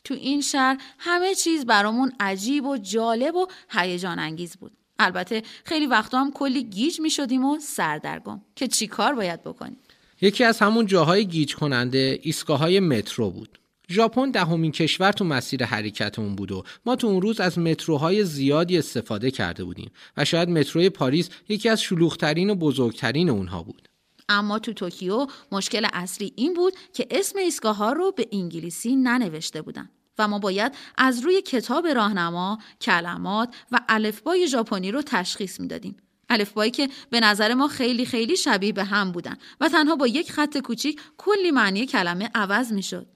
تو 0.04 0.14
این 0.14 0.40
شهر 0.40 0.78
همه 0.98 1.34
چیز 1.34 1.66
برامون 1.66 2.12
عجیب 2.20 2.66
و 2.66 2.76
جالب 2.76 3.34
و 3.34 3.46
هیجان 3.70 4.18
انگیز 4.18 4.56
بود. 4.56 4.72
البته 4.98 5.42
خیلی 5.64 5.86
وقتا 5.86 6.20
هم 6.20 6.32
کلی 6.32 6.64
گیج 6.64 7.00
می 7.00 7.10
شدیم 7.10 7.44
و 7.44 7.58
سردرگم. 7.58 8.40
که 8.56 8.68
چی 8.68 8.86
کار 8.86 9.14
باید 9.14 9.42
بکنیم؟ 9.42 9.76
یکی 10.22 10.44
از 10.44 10.58
همون 10.58 10.86
جاهای 10.86 11.26
گیج 11.26 11.54
کننده 11.54 12.18
ایستگاه 12.22 12.68
مترو 12.68 13.30
بود 13.30 13.58
ژاپن 13.90 14.30
دهمین 14.30 14.72
کشور 14.72 15.12
تو 15.12 15.24
مسیر 15.24 15.64
حرکتمون 15.64 16.36
بود 16.36 16.52
و 16.52 16.62
ما 16.86 16.96
تو 16.96 17.06
اون 17.06 17.22
روز 17.22 17.40
از 17.40 17.58
متروهای 17.58 18.24
زیادی 18.24 18.78
استفاده 18.78 19.30
کرده 19.30 19.64
بودیم 19.64 19.90
و 20.16 20.24
شاید 20.24 20.48
متروی 20.48 20.90
پاریس 20.90 21.30
یکی 21.48 21.68
از 21.68 21.82
شلوغترین 21.82 22.50
و 22.50 22.54
بزرگترین 22.54 23.30
اونها 23.30 23.62
بود. 23.62 23.88
اما 24.28 24.58
تو 24.58 24.72
توکیو 24.72 25.26
مشکل 25.52 25.86
اصلی 25.92 26.32
این 26.36 26.54
بود 26.54 26.72
که 26.92 27.06
اسم 27.10 27.38
ایستگاه 27.38 27.76
ها 27.76 27.92
رو 27.92 28.12
به 28.12 28.28
انگلیسی 28.32 28.96
ننوشته 28.96 29.62
بودن 29.62 29.88
و 30.18 30.28
ما 30.28 30.38
باید 30.38 30.72
از 30.98 31.20
روی 31.20 31.42
کتاب 31.42 31.86
راهنما 31.86 32.58
کلمات 32.80 33.54
و 33.72 33.80
الفبای 33.88 34.48
ژاپنی 34.48 34.90
رو 34.90 35.02
تشخیص 35.02 35.60
می‌دادیم 35.60 35.96
الفبایی 36.32 36.70
که 36.70 36.88
به 37.10 37.20
نظر 37.20 37.54
ما 37.54 37.68
خیلی 37.68 38.06
خیلی 38.06 38.36
شبیه 38.36 38.72
به 38.72 38.84
هم 38.84 39.12
بودن 39.12 39.36
و 39.60 39.68
تنها 39.68 39.96
با 39.96 40.06
یک 40.06 40.32
خط 40.32 40.58
کوچیک 40.58 41.00
کلی 41.16 41.50
معنی 41.50 41.86
کلمه 41.86 42.30
عوض 42.34 42.72
می‌شد 42.72 43.06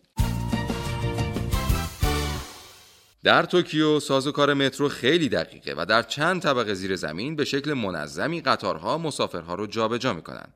در 3.25 3.43
توکیو 3.43 4.01
سازوکار 4.01 4.55
مترو 4.55 4.89
خیلی 4.89 5.29
دقیقه 5.29 5.75
و 5.77 5.87
در 5.89 6.03
چند 6.03 6.43
طبقه 6.43 6.75
زیر 6.75 6.97
زمین 6.97 7.37
به 7.37 7.45
شکل 7.45 7.73
منظمی 7.73 8.41
قطارها 8.41 8.99
مسافرها 8.99 9.55
رو 9.55 9.67
جابجا 9.67 10.13
می‌کنن. 10.13 10.47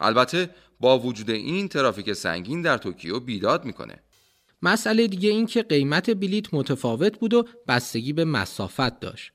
البته 0.00 0.50
با 0.80 0.98
وجود 0.98 1.30
این 1.30 1.68
ترافیک 1.68 2.12
سنگین 2.12 2.62
در 2.62 2.78
توکیو 2.78 3.20
بیداد 3.20 3.64
می‌کنه. 3.64 4.02
مسئله 4.62 5.06
دیگه 5.06 5.30
این 5.30 5.46
که 5.46 5.62
قیمت 5.62 6.10
بلیت 6.10 6.54
متفاوت 6.54 7.18
بود 7.18 7.34
و 7.34 7.44
بستگی 7.68 8.12
به 8.12 8.24
مسافت 8.24 9.00
داشت. 9.00 9.32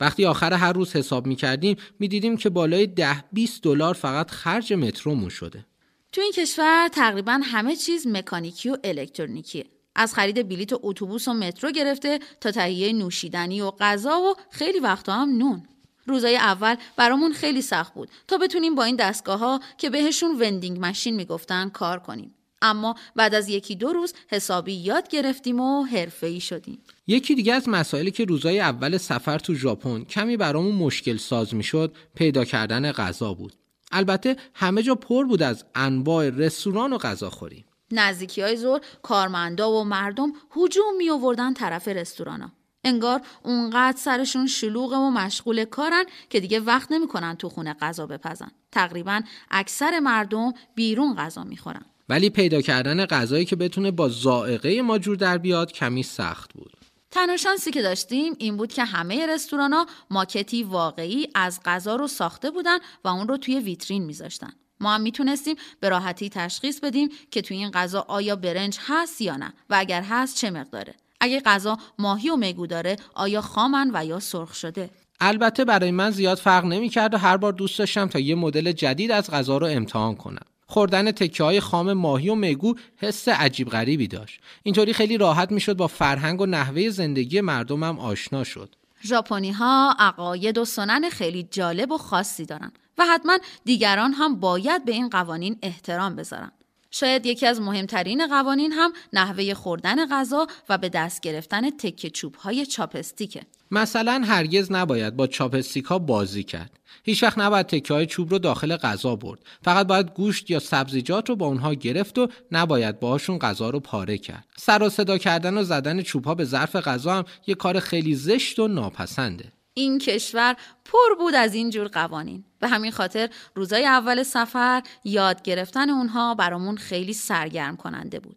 وقتی 0.00 0.24
آخر 0.24 0.52
هر 0.52 0.72
روز 0.72 0.96
حساب 0.96 1.26
می 1.26 1.36
کردیم 1.36 1.76
می 1.98 2.08
دیدیم 2.08 2.36
که 2.36 2.50
بالای 2.50 2.86
ده 2.86 3.24
20 3.32 3.62
دلار 3.62 3.94
فقط 3.94 4.30
خرج 4.30 4.72
مترومون 4.72 5.28
شده. 5.28 5.66
تو 6.12 6.20
این 6.20 6.32
کشور 6.32 6.88
تقریبا 6.88 7.40
همه 7.44 7.76
چیز 7.76 8.06
مکانیکی 8.06 8.70
و 8.70 8.76
الکترونیکیه. 8.84 9.64
از 9.94 10.14
خرید 10.14 10.48
بلیت 10.48 10.70
اتوبوس 10.72 11.28
و 11.28 11.32
مترو 11.32 11.70
گرفته 11.70 12.18
تا 12.40 12.50
تهیه 12.50 12.92
نوشیدنی 12.92 13.60
و 13.60 13.70
غذا 13.70 14.20
و 14.20 14.34
خیلی 14.50 14.80
وقتا 14.80 15.12
هم 15.12 15.38
نون. 15.38 15.62
روزای 16.06 16.36
اول 16.36 16.76
برامون 16.96 17.32
خیلی 17.32 17.62
سخت 17.62 17.94
بود 17.94 18.08
تا 18.28 18.38
بتونیم 18.38 18.74
با 18.74 18.84
این 18.84 18.96
دستگاه 18.96 19.38
ها 19.38 19.60
که 19.78 19.90
بهشون 19.90 20.42
وندینگ 20.42 20.78
ماشین 20.78 21.16
می‌گفتن 21.16 21.68
کار 21.68 21.98
کنیم. 21.98 22.34
اما 22.64 22.94
بعد 23.16 23.34
از 23.34 23.48
یکی 23.48 23.76
دو 23.76 23.92
روز 23.92 24.14
حسابی 24.28 24.72
یاد 24.72 25.08
گرفتیم 25.08 25.60
و 25.60 25.82
حرفه‌ای 25.82 26.40
شدیم. 26.40 26.78
یکی 27.06 27.34
دیگه 27.34 27.54
از 27.54 27.68
مسائلی 27.68 28.10
که 28.10 28.24
روزای 28.24 28.60
اول 28.60 28.96
سفر 28.96 29.38
تو 29.38 29.54
ژاپن 29.54 30.04
کمی 30.04 30.36
برامون 30.36 30.74
مشکل 30.74 31.16
ساز 31.16 31.54
می‌شد 31.54 31.96
پیدا 32.14 32.44
کردن 32.44 32.92
غذا 32.92 33.34
بود. 33.34 33.52
البته 33.92 34.36
همه 34.54 34.82
جا 34.82 34.94
پر 34.94 35.24
بود 35.24 35.42
از 35.42 35.64
انواع 35.74 36.30
رستوران 36.30 36.92
و 36.92 36.98
غذاخوری. 36.98 37.64
نزدیکی 37.90 38.40
های 38.40 38.56
زور 38.56 38.80
کارمندا 39.02 39.70
و 39.72 39.84
مردم 39.84 40.32
هجوم 40.56 40.96
می 40.98 41.10
آوردن 41.10 41.54
طرف 41.54 41.88
رستورانا. 41.88 42.52
انگار 42.84 43.20
اونقدر 43.42 43.98
سرشون 43.98 44.46
شلوغه 44.46 44.96
و 44.96 45.10
مشغول 45.10 45.64
کارن 45.64 46.04
که 46.30 46.40
دیگه 46.40 46.60
وقت 46.60 46.92
نمی‌کنن 46.92 47.36
تو 47.36 47.48
خونه 47.48 47.74
غذا 47.80 48.06
بپزن. 48.06 48.50
تقریبا 48.72 49.20
اکثر 49.50 50.00
مردم 50.00 50.52
بیرون 50.74 51.14
غذا 51.14 51.44
می‌خورن. 51.44 51.84
ولی 52.08 52.30
پیدا 52.30 52.60
کردن 52.60 53.06
غذایی 53.06 53.44
که 53.44 53.56
بتونه 53.56 53.90
با 53.90 54.08
زائقه 54.08 54.82
ما 54.82 54.98
جور 54.98 55.16
در 55.16 55.38
بیاد 55.38 55.72
کمی 55.72 56.02
سخت 56.02 56.52
بود. 56.52 56.72
تنها 57.10 57.36
شانسی 57.36 57.70
که 57.70 57.82
داشتیم 57.82 58.34
این 58.38 58.56
بود 58.56 58.72
که 58.72 58.84
همه 58.84 59.26
رستورانا 59.26 59.86
ماکتی 60.10 60.62
واقعی 60.62 61.28
از 61.34 61.60
غذا 61.64 61.96
رو 61.96 62.06
ساخته 62.06 62.50
بودن 62.50 62.78
و 63.04 63.08
اون 63.08 63.28
رو 63.28 63.36
توی 63.36 63.60
ویترین 63.60 64.04
میذاشتن. 64.04 64.52
ما 64.80 64.94
هم 64.94 65.00
می‌تونستیم 65.00 65.56
به 65.80 65.88
راحتی 65.88 66.28
تشخیص 66.28 66.80
بدیم 66.80 67.08
که 67.30 67.42
توی 67.42 67.56
این 67.56 67.70
غذا 67.70 68.04
آیا 68.08 68.36
برنج 68.36 68.78
هست 68.86 69.20
یا 69.20 69.36
نه 69.36 69.52
و 69.70 69.74
اگر 69.78 70.02
هست 70.02 70.36
چه 70.36 70.50
مقداره. 70.50 70.94
اگه 71.20 71.40
غذا 71.40 71.78
ماهی 71.98 72.30
و 72.30 72.36
میگو 72.36 72.66
داره 72.66 72.96
آیا 73.14 73.40
خامن 73.40 73.90
و 73.94 74.04
یا 74.04 74.20
سرخ 74.20 74.54
شده. 74.54 74.90
البته 75.20 75.64
برای 75.64 75.90
من 75.90 76.10
زیاد 76.10 76.38
فرق 76.38 76.64
نمی‌کرد 76.64 77.14
و 77.14 77.18
هر 77.18 77.36
بار 77.36 77.52
دوست 77.52 77.78
داشتم 77.78 78.06
تا 78.06 78.18
یه 78.18 78.34
مدل 78.34 78.72
جدید 78.72 79.10
از 79.10 79.30
غذا 79.30 79.58
رو 79.58 79.66
امتحان 79.66 80.14
کنم. 80.14 80.46
خوردن 80.66 81.12
تکه 81.12 81.44
های 81.44 81.60
خام 81.60 81.92
ماهی 81.92 82.28
و 82.28 82.34
میگو 82.34 82.74
حس 82.96 83.28
عجیب 83.28 83.68
غریبی 83.68 84.08
داشت. 84.08 84.40
اینطوری 84.62 84.92
خیلی 84.92 85.18
راحت 85.18 85.52
می‌شد 85.52 85.76
با 85.76 85.86
فرهنگ 85.86 86.40
و 86.40 86.46
نحوه 86.46 86.90
زندگی 86.90 87.40
مردمم 87.40 87.98
آشنا 87.98 88.44
شد. 88.44 88.74
ژاپنی 89.04 89.50
ها 89.52 89.96
عقاید 89.98 90.58
و 90.58 90.64
سنن 90.64 91.10
خیلی 91.10 91.48
جالب 91.50 91.92
و 91.92 91.98
خاصی 91.98 92.46
دارن 92.46 92.72
و 92.98 93.04
حتما 93.06 93.38
دیگران 93.64 94.12
هم 94.12 94.40
باید 94.40 94.84
به 94.84 94.92
این 94.92 95.08
قوانین 95.08 95.58
احترام 95.62 96.16
بذارن. 96.16 96.52
شاید 96.90 97.26
یکی 97.26 97.46
از 97.46 97.60
مهمترین 97.60 98.26
قوانین 98.26 98.72
هم 98.72 98.92
نحوه 99.12 99.54
خوردن 99.54 100.06
غذا 100.06 100.46
و 100.68 100.78
به 100.78 100.88
دست 100.88 101.20
گرفتن 101.20 101.70
تکه 101.70 102.10
چوب 102.10 102.34
های 102.34 102.66
چاپستیکه. 102.66 103.42
مثلا 103.70 104.22
هرگز 104.26 104.72
نباید 104.72 105.16
با 105.16 105.26
چاپستیک 105.26 105.84
ها 105.84 105.98
بازی 105.98 106.44
کرد. 106.44 106.78
هیچ 107.06 107.22
وقت 107.22 107.38
نباید 107.38 107.66
تکه 107.66 107.94
های 107.94 108.06
چوب 108.06 108.30
رو 108.30 108.38
داخل 108.38 108.76
غذا 108.76 109.16
برد. 109.16 109.40
فقط 109.62 109.86
باید 109.86 110.10
گوشت 110.14 110.50
یا 110.50 110.58
سبزیجات 110.58 111.28
رو 111.28 111.36
با 111.36 111.46
اونها 111.46 111.74
گرفت 111.74 112.18
و 112.18 112.28
نباید 112.52 113.00
باهاشون 113.00 113.38
غذا 113.38 113.70
رو 113.70 113.80
پاره 113.80 114.18
کرد. 114.18 114.46
سر 114.56 114.82
و 114.82 114.88
صدا 114.88 115.18
کردن 115.18 115.58
و 115.58 115.62
زدن 115.62 116.02
چوب 116.02 116.24
ها 116.24 116.34
به 116.34 116.44
ظرف 116.44 116.76
غذا 116.76 117.14
هم 117.14 117.24
یه 117.46 117.54
کار 117.54 117.80
خیلی 117.80 118.14
زشت 118.14 118.58
و 118.58 118.68
ناپسنده. 118.68 119.52
این 119.74 119.98
کشور 119.98 120.56
پر 120.84 121.14
بود 121.18 121.34
از 121.34 121.54
این 121.54 121.70
جور 121.70 121.88
قوانین. 121.88 122.44
به 122.60 122.68
همین 122.68 122.90
خاطر 122.90 123.28
روزای 123.54 123.86
اول 123.86 124.22
سفر 124.22 124.82
یاد 125.04 125.42
گرفتن 125.42 125.90
اونها 125.90 126.34
برامون 126.34 126.76
خیلی 126.76 127.12
سرگرم 127.12 127.76
کننده 127.76 128.20
بود. 128.20 128.36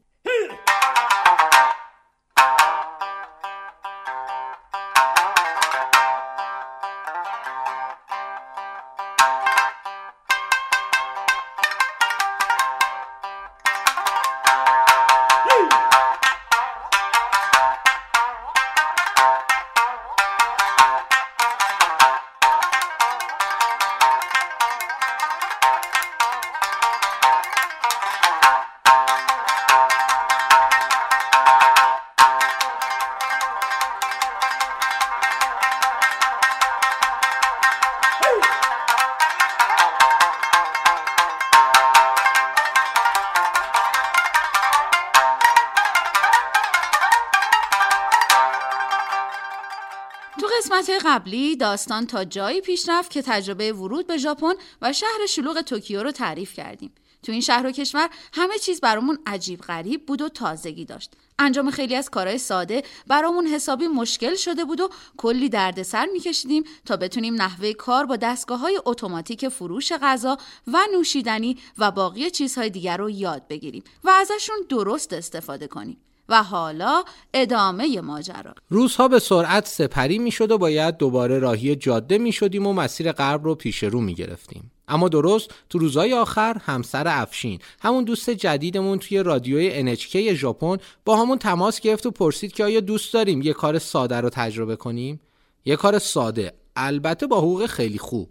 قبلی 51.07 51.55
داستان 51.55 52.07
تا 52.07 52.23
جایی 52.23 52.61
پیش 52.61 52.89
رفت 52.89 53.11
که 53.11 53.21
تجربه 53.21 53.73
ورود 53.73 54.07
به 54.07 54.17
ژاپن 54.17 54.53
و 54.81 54.93
شهر 54.93 55.25
شلوغ 55.29 55.61
توکیو 55.61 56.03
رو 56.03 56.11
تعریف 56.11 56.53
کردیم. 56.53 56.91
تو 57.23 57.31
این 57.31 57.41
شهر 57.41 57.65
و 57.65 57.71
کشور 57.71 58.09
همه 58.33 58.57
چیز 58.57 58.81
برامون 58.81 59.19
عجیب 59.25 59.61
غریب 59.61 60.05
بود 60.05 60.21
و 60.21 60.29
تازگی 60.29 60.85
داشت. 60.85 61.11
انجام 61.39 61.71
خیلی 61.71 61.95
از 61.95 62.09
کارهای 62.09 62.37
ساده 62.37 62.83
برامون 63.07 63.47
حسابی 63.47 63.87
مشکل 63.87 64.35
شده 64.35 64.65
بود 64.65 64.81
و 64.81 64.89
کلی 65.17 65.49
دردسر 65.49 66.07
میکشیدیم 66.13 66.63
تا 66.85 66.97
بتونیم 66.97 67.35
نحوه 67.35 67.73
کار 67.73 68.05
با 68.05 68.15
دستگاه 68.15 68.59
های 68.59 68.79
اتوماتیک 68.85 69.49
فروش 69.49 69.93
غذا 69.93 70.37
و 70.67 70.77
نوشیدنی 70.93 71.57
و 71.77 71.91
باقی 71.91 72.31
چیزهای 72.31 72.69
دیگر 72.69 72.97
رو 72.97 73.09
یاد 73.09 73.47
بگیریم 73.47 73.83
و 74.03 74.09
ازشون 74.09 74.57
درست 74.69 75.13
استفاده 75.13 75.67
کنیم. 75.67 75.97
و 76.29 76.43
حالا 76.43 77.03
ادامه 77.33 78.01
ماجرا. 78.01 78.53
روزها 78.69 79.07
به 79.07 79.19
سرعت 79.19 79.67
سپری 79.67 80.19
می‌شد 80.19 80.51
و 80.51 80.57
باید 80.57 80.97
دوباره 80.97 81.39
راهی 81.39 81.75
جاده 81.75 82.17
می 82.17 82.31
شدیم 82.31 82.67
و 82.67 82.73
مسیر 82.73 83.11
غرب 83.11 83.43
رو 83.43 83.55
پیش 83.55 83.83
رو 83.83 84.01
می 84.01 84.15
گرفتیم. 84.15 84.71
اما 84.87 85.09
درست 85.09 85.49
تو 85.69 85.79
روزهای 85.79 86.13
آخر 86.13 86.57
همسر 86.65 87.07
افشین 87.07 87.59
همون 87.81 88.03
دوست 88.03 88.29
جدیدمون 88.29 88.99
توی 88.99 89.23
رادیوی 89.23 89.95
NHK 89.95 90.15
ژاپن 90.15 90.77
با 91.05 91.17
همون 91.17 91.37
تماس 91.37 91.79
گرفت 91.79 92.05
و 92.05 92.11
پرسید 92.11 92.53
که 92.53 92.63
آیا 92.63 92.79
دوست 92.79 93.13
داریم 93.13 93.41
یه 93.41 93.53
کار 93.53 93.79
ساده 93.79 94.21
رو 94.21 94.29
تجربه 94.29 94.75
کنیم؟ 94.75 95.19
یه 95.65 95.75
کار 95.75 95.99
ساده 95.99 96.53
البته 96.75 97.27
با 97.27 97.37
حقوق 97.37 97.65
خیلی 97.65 97.97
خوب. 97.97 98.29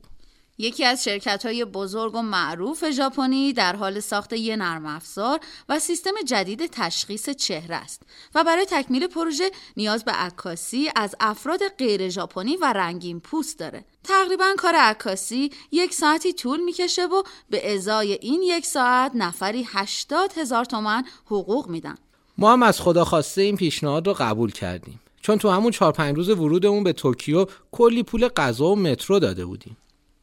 یکی 0.59 0.85
از 0.85 1.05
شرکت 1.05 1.47
های 1.47 1.65
بزرگ 1.65 2.15
و 2.15 2.23
معروف 2.23 2.91
ژاپنی 2.91 3.53
در 3.53 3.77
حال 3.77 4.01
ساخت 4.01 4.33
یه 4.33 4.57
نرم 4.57 4.87
افزار 4.87 5.41
و 5.69 5.79
سیستم 5.79 6.11
جدید 6.27 6.67
تشخیص 6.73 7.31
چهره 7.31 7.77
است 7.77 8.03
و 8.35 8.45
برای 8.45 8.67
تکمیل 8.71 9.07
پروژه 9.07 9.51
نیاز 9.77 10.05
به 10.05 10.13
عکاسی 10.13 10.91
از 10.97 11.15
افراد 11.21 11.61
غیر 11.79 12.09
ژاپنی 12.09 12.57
و 12.57 12.73
رنگین 12.73 13.21
پوست 13.21 13.59
داره. 13.59 13.85
تقریبا 14.05 14.47
کار 14.59 14.75
عکاسی 14.75 15.51
یک 15.73 15.95
ساعتی 15.95 16.33
طول 16.33 16.61
می‌کشه 16.61 17.07
و 17.07 17.23
به 17.51 17.75
ازای 17.75 18.13
این 18.13 18.43
یک 18.43 18.67
ساعت 18.67 19.13
نفری 19.15 19.67
80 19.69 20.33
هزار 20.39 20.65
تومن 20.65 21.05
حقوق 21.27 21.69
میدن. 21.69 21.95
ما 22.39 22.53
هم 22.53 22.63
از 22.63 22.81
خدا 22.81 23.05
خواسته 23.05 23.43
این 23.43 23.57
پیشنهاد 23.57 24.07
رو 24.07 24.15
قبول 24.19 24.53
کردیم 24.53 25.01
چون 25.21 25.39
تو 25.39 25.51
همون 25.51 25.71
چهار 25.71 25.93
پنج 25.93 26.17
روز 26.17 26.29
ورودمون 26.29 26.85
به 26.85 26.93
توکیو 26.93 27.47
کلی 27.73 28.03
پول 28.03 28.29
غذا 28.29 28.67
و 28.67 28.77
مترو 28.77 29.19
داده 29.19 29.45
بودیم 29.45 29.77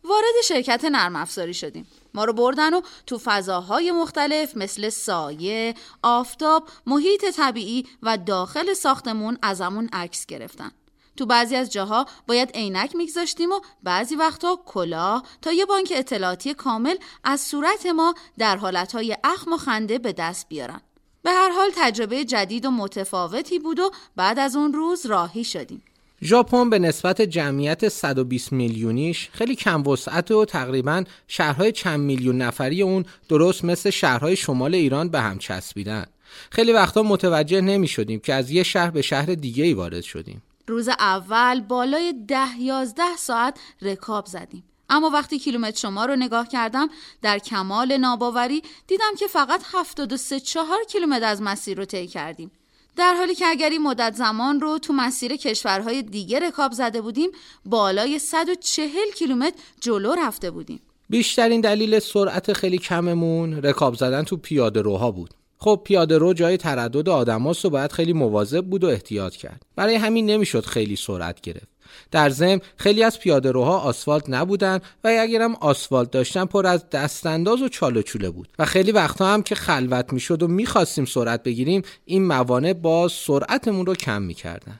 وارد 0.03 0.41
شرکت 0.43 0.85
نرم 0.85 1.15
افزاری 1.15 1.53
شدیم 1.53 1.87
ما 2.13 2.25
رو 2.25 2.33
بردن 2.33 2.73
و 2.73 2.81
تو 3.07 3.17
فضاهای 3.23 3.91
مختلف 3.91 4.57
مثل 4.57 4.89
سایه، 4.89 5.75
آفتاب، 6.03 6.69
محیط 6.85 7.25
طبیعی 7.25 7.87
و 8.03 8.17
داخل 8.17 8.73
ساختمون 8.73 9.37
ازمون 9.41 9.89
عکس 9.93 10.25
گرفتن. 10.25 10.71
تو 11.17 11.25
بعضی 11.25 11.55
از 11.55 11.71
جاها 11.71 12.05
باید 12.27 12.51
عینک 12.51 12.95
میگذاشتیم 12.95 13.51
و 13.51 13.59
بعضی 13.83 14.15
وقتا 14.15 14.59
کلاه 14.65 15.23
تا 15.41 15.51
یه 15.51 15.65
بانک 15.65 15.93
اطلاعاتی 15.95 16.53
کامل 16.53 16.95
از 17.23 17.41
صورت 17.41 17.85
ما 17.85 18.13
در 18.37 18.57
حالتهای 18.57 19.17
اخم 19.23 19.53
و 19.53 19.57
خنده 19.57 19.99
به 19.99 20.13
دست 20.13 20.49
بیارن. 20.49 20.81
به 21.23 21.31
هر 21.31 21.49
حال 21.49 21.69
تجربه 21.75 22.25
جدید 22.25 22.65
و 22.65 22.71
متفاوتی 22.71 23.59
بود 23.59 23.79
و 23.79 23.91
بعد 24.15 24.39
از 24.39 24.55
اون 24.55 24.73
روز 24.73 25.05
راهی 25.05 25.43
شدیم. 25.43 25.83
ژاپن 26.23 26.69
به 26.69 26.79
نسبت 26.79 27.21
جمعیت 27.21 27.89
120 27.89 28.53
میلیونیش 28.53 29.29
خیلی 29.33 29.55
کم 29.55 29.87
وسعت 29.87 30.31
و 30.31 30.45
تقریبا 30.45 31.03
شهرهای 31.27 31.71
چند 31.71 31.99
میلیون 31.99 32.37
نفری 32.37 32.81
اون 32.81 33.05
درست 33.29 33.65
مثل 33.65 33.89
شهرهای 33.89 34.35
شمال 34.35 34.75
ایران 34.75 35.09
به 35.09 35.21
هم 35.21 35.37
چسبیدن. 35.37 36.05
خیلی 36.49 36.71
وقتا 36.71 37.03
متوجه 37.03 37.61
نمی 37.61 37.87
شدیم 37.87 38.19
که 38.19 38.33
از 38.33 38.51
یه 38.51 38.63
شهر 38.63 38.91
به 38.91 39.01
شهر 39.01 39.25
دیگه 39.25 39.63
ای 39.63 39.73
وارد 39.73 40.01
شدیم. 40.01 40.43
روز 40.67 40.89
اول 40.89 41.61
بالای 41.61 42.13
ده 42.27 42.59
یازده 42.59 43.15
ساعت 43.17 43.59
رکاب 43.81 44.25
زدیم. 44.25 44.63
اما 44.89 45.09
وقتی 45.09 45.39
کیلومتر 45.39 45.79
شما 45.79 46.05
رو 46.05 46.15
نگاه 46.15 46.47
کردم 46.47 46.87
در 47.21 47.39
کمال 47.39 47.97
ناباوری 47.97 48.61
دیدم 48.87 49.15
که 49.19 49.27
فقط 49.27 49.61
73 49.73 50.39
چهار 50.39 50.79
کیلومتر 50.89 51.25
از 51.25 51.41
مسیر 51.41 51.77
رو 51.77 51.85
طی 51.85 52.07
کردیم. 52.07 52.51
در 52.95 53.13
حالی 53.13 53.35
که 53.35 53.45
اگر 53.45 53.69
این 53.69 53.81
مدت 53.81 54.13
زمان 54.15 54.61
رو 54.61 54.79
تو 54.79 54.93
مسیر 54.93 55.35
کشورهای 55.35 56.01
دیگه 56.01 56.39
رکاب 56.39 56.71
زده 56.71 57.01
بودیم 57.01 57.29
بالای 57.65 58.19
140 58.19 58.87
کیلومتر 59.15 59.55
جلو 59.81 60.15
رفته 60.15 60.51
بودیم. 60.51 60.79
بیشترین 61.09 61.61
دلیل 61.61 61.99
سرعت 61.99 62.53
خیلی 62.53 62.77
کممون 62.77 63.53
رکاب 63.53 63.95
زدن 63.95 64.23
تو 64.23 64.37
پیاده 64.37 64.81
روها 64.81 65.11
بود. 65.11 65.33
خب 65.57 65.81
پیاده 65.83 66.17
رو 66.17 66.33
جای 66.33 66.57
تردد 66.57 67.09
آدماست 67.09 67.65
و 67.65 67.69
باید 67.69 67.91
خیلی 67.91 68.13
مواظب 68.13 68.65
بود 68.65 68.83
و 68.83 68.87
احتیاط 68.87 69.35
کرد. 69.35 69.61
برای 69.75 69.95
همین 69.95 70.25
نمی‌شد 70.25 70.65
خیلی 70.65 70.95
سرعت 70.95 71.41
گرفت. 71.41 71.72
در 72.11 72.29
ضمن 72.29 72.61
خیلی 72.77 73.03
از 73.03 73.19
پیاده 73.19 73.51
روها 73.51 73.79
آسفالت 73.79 74.29
نبودن 74.29 74.79
و 75.03 75.17
اگرم 75.19 75.55
آسفالت 75.55 76.11
داشتن 76.11 76.45
پر 76.45 76.67
از 76.67 76.89
دستانداز 76.89 77.61
و 77.61 77.69
چاله 77.69 78.03
چوله 78.03 78.29
بود. 78.29 78.47
و 78.59 78.65
خیلی 78.65 78.91
وقتها 78.91 79.33
هم 79.33 79.43
که 79.43 79.55
خلوت 79.55 80.13
می‌شد 80.13 80.43
و 80.43 80.47
می‌خواستیم 80.47 81.05
سرعت 81.05 81.43
بگیریم 81.43 81.81
این 82.05 82.25
موانع 82.25 82.73
باز 82.73 83.11
سرعتمون 83.11 83.85
رو 83.85 83.95
کم 83.95 84.21
می‌کردن. 84.21 84.79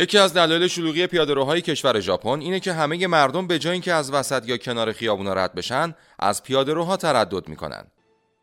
یکی 0.00 0.18
از 0.18 0.34
دلایل 0.34 0.66
شلوغی 0.66 1.06
پیادهروهای 1.06 1.60
کشور 1.60 2.00
ژاپن 2.00 2.40
اینه 2.40 2.60
که 2.60 2.72
همه 2.72 3.06
مردم 3.06 3.46
به 3.46 3.58
جای 3.58 3.72
اینکه 3.72 3.92
از 3.92 4.12
وسط 4.12 4.48
یا 4.48 4.56
کنار 4.56 4.92
خیابونا 4.92 5.34
رد 5.34 5.54
بشن 5.54 5.94
از 6.18 6.42
پیادهروها 6.42 6.96
تردد 6.96 7.48
می‌کنن. 7.48 7.84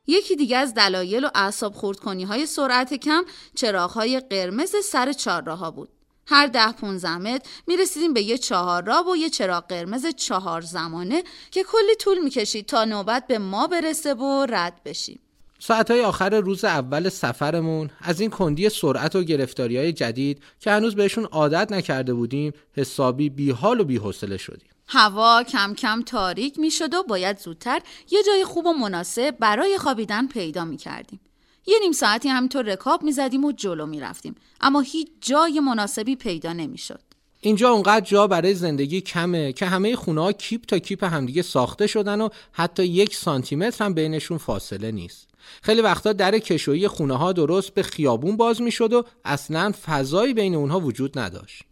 یکی 0.08 0.36
دیگه 0.36 0.58
از 0.58 0.74
دلایل 0.74 1.26
و 1.26 1.30
اعصاب 1.36 1.74
خردکنی 1.74 2.24
های 2.24 2.46
سرعت 2.46 2.94
کم 2.94 3.24
چراغ 3.56 3.92
های 3.92 4.20
قرمز 4.20 4.76
سر 4.92 5.14
چهارراه 5.14 5.76
بود. 5.76 5.90
هر 6.26 6.48
ده 6.48 6.72
15 6.72 7.18
متر 7.18 7.50
می 7.68 7.78
رسیدیم 7.78 8.14
به 8.14 8.22
یه 8.22 8.38
چهار 8.38 8.84
راب 8.84 9.08
و 9.08 9.16
یه 9.16 9.30
چراغ 9.30 9.68
قرمز 9.68 10.06
چهار 10.06 10.62
زمانه 10.62 11.24
که 11.52 11.64
کلی 11.64 11.96
طول 12.00 12.24
می 12.24 12.30
کشید 12.30 12.66
تا 12.66 12.86
نوبت 12.86 13.28
به 13.28 13.40
ما 13.40 13.68
برسه 13.68 14.14
و 14.14 14.46
رد 14.50 14.82
بشیم. 14.86 15.20
ساعتهای 15.60 16.02
آخر 16.02 16.40
روز 16.40 16.66
اول 16.66 17.10
سفرمون 17.10 17.90
از 18.02 18.20
این 18.20 18.30
کندی 18.30 18.70
سرعت 18.70 19.16
و 19.16 19.24
گرفتاری 19.24 19.78
های 19.78 19.94
جدید 19.94 20.44
که 20.60 20.72
هنوز 20.72 20.96
بهشون 20.96 21.26
عادت 21.26 21.72
نکرده 21.72 22.14
بودیم 22.14 22.54
حسابی 22.74 23.30
بیحال 23.30 23.80
و 23.80 23.84
بیحوصله 23.84 24.38
شدیم. 24.38 24.70
هوا 24.88 25.44
کم 25.44 25.74
کم 25.74 26.02
تاریک 26.02 26.60
می 26.60 26.72
شد 26.72 26.94
و 26.94 27.04
باید 27.04 27.40
زودتر 27.40 27.82
یه 28.12 28.24
جای 28.24 28.46
خوب 28.46 28.66
و 28.66 28.74
مناسب 28.74 29.36
برای 29.40 29.78
خوابیدن 29.78 30.28
پیدا 30.28 30.66
می 30.66 30.78
کردیم. 30.78 31.20
یه 31.66 31.80
نیم 31.82 31.92
ساعتی 31.92 32.30
همینطور 32.30 32.66
رکاب 32.66 33.04
می‌زدیم 33.04 33.46
و 33.46 33.52
جلو 33.52 33.86
می‌رفتیم. 33.86 34.36
اما 34.62 34.82
هیچ 34.82 35.08
جای 35.22 35.60
مناسبی 35.60 36.16
پیدا 36.16 36.54
نمی‌شد. 36.54 37.00
اینجا 37.42 37.70
اونقدر 37.70 38.06
جا 38.06 38.28
برای 38.28 38.54
زندگی 38.54 39.02
کمه 39.02 39.54
که 39.54 39.66
همه 39.66 39.96
خونه 39.96 40.22
ها 40.22 40.32
کیپ 40.32 40.66
تا 40.66 40.80
کیپ 40.80 41.04
همدیگه 41.04 41.42
ساخته 41.42 41.88
شدن 41.88 42.22
و 42.22 42.30
حتی 42.52 42.84
یک 42.84 43.16
سانتیمتر 43.16 43.86
هم 43.86 43.94
بینشون 43.94 44.38
فاصله 44.38 44.92
نیست. 44.92 45.28
خیلی 45.62 45.82
وقتا 45.82 46.14
در 46.14 46.40
کشویی 46.40 46.88
خونه 46.88 47.18
ها 47.18 47.34
درست 47.34 47.74
به 47.74 47.84
خیابون 47.84 48.38
باز 48.38 48.62
می‌شد 48.62 48.94
و 48.94 49.04
اصلا 49.26 49.74
فضایی 49.86 50.34
بین 50.34 50.56
اونها 50.56 50.80
وجود 50.80 51.20
نداشت. 51.20 51.64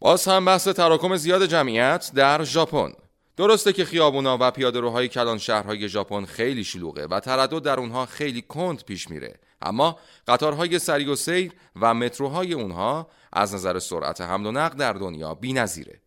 باز 0.00 0.28
هم 0.28 0.44
بحث 0.44 0.68
تراکم 0.68 1.16
زیاد 1.16 1.46
جمعیت 1.46 2.10
در 2.14 2.44
ژاپن. 2.44 2.92
درسته 3.36 3.72
که 3.72 3.84
خیابونا 3.84 4.38
و 4.40 4.50
پیادهروهای 4.50 5.08
کلان 5.08 5.38
شهرهای 5.38 5.88
ژاپن 5.88 6.24
خیلی 6.24 6.64
شلوغه 6.64 7.06
و 7.06 7.20
تردد 7.20 7.62
در 7.62 7.80
اونها 7.80 8.06
خیلی 8.06 8.42
کند 8.42 8.84
پیش 8.84 9.10
میره. 9.10 9.34
اما 9.62 9.98
قطارهای 10.28 10.78
سری 10.78 11.04
و 11.04 11.16
سیر 11.16 11.52
و 11.80 11.94
متروهای 11.94 12.52
اونها 12.52 13.08
از 13.32 13.54
نظر 13.54 13.78
سرعت 13.78 14.20
حمل 14.20 14.46
و 14.46 14.52
نقل 14.52 14.78
در 14.78 14.92
دنیا 14.92 15.34
بی‌نظیره. 15.34 16.00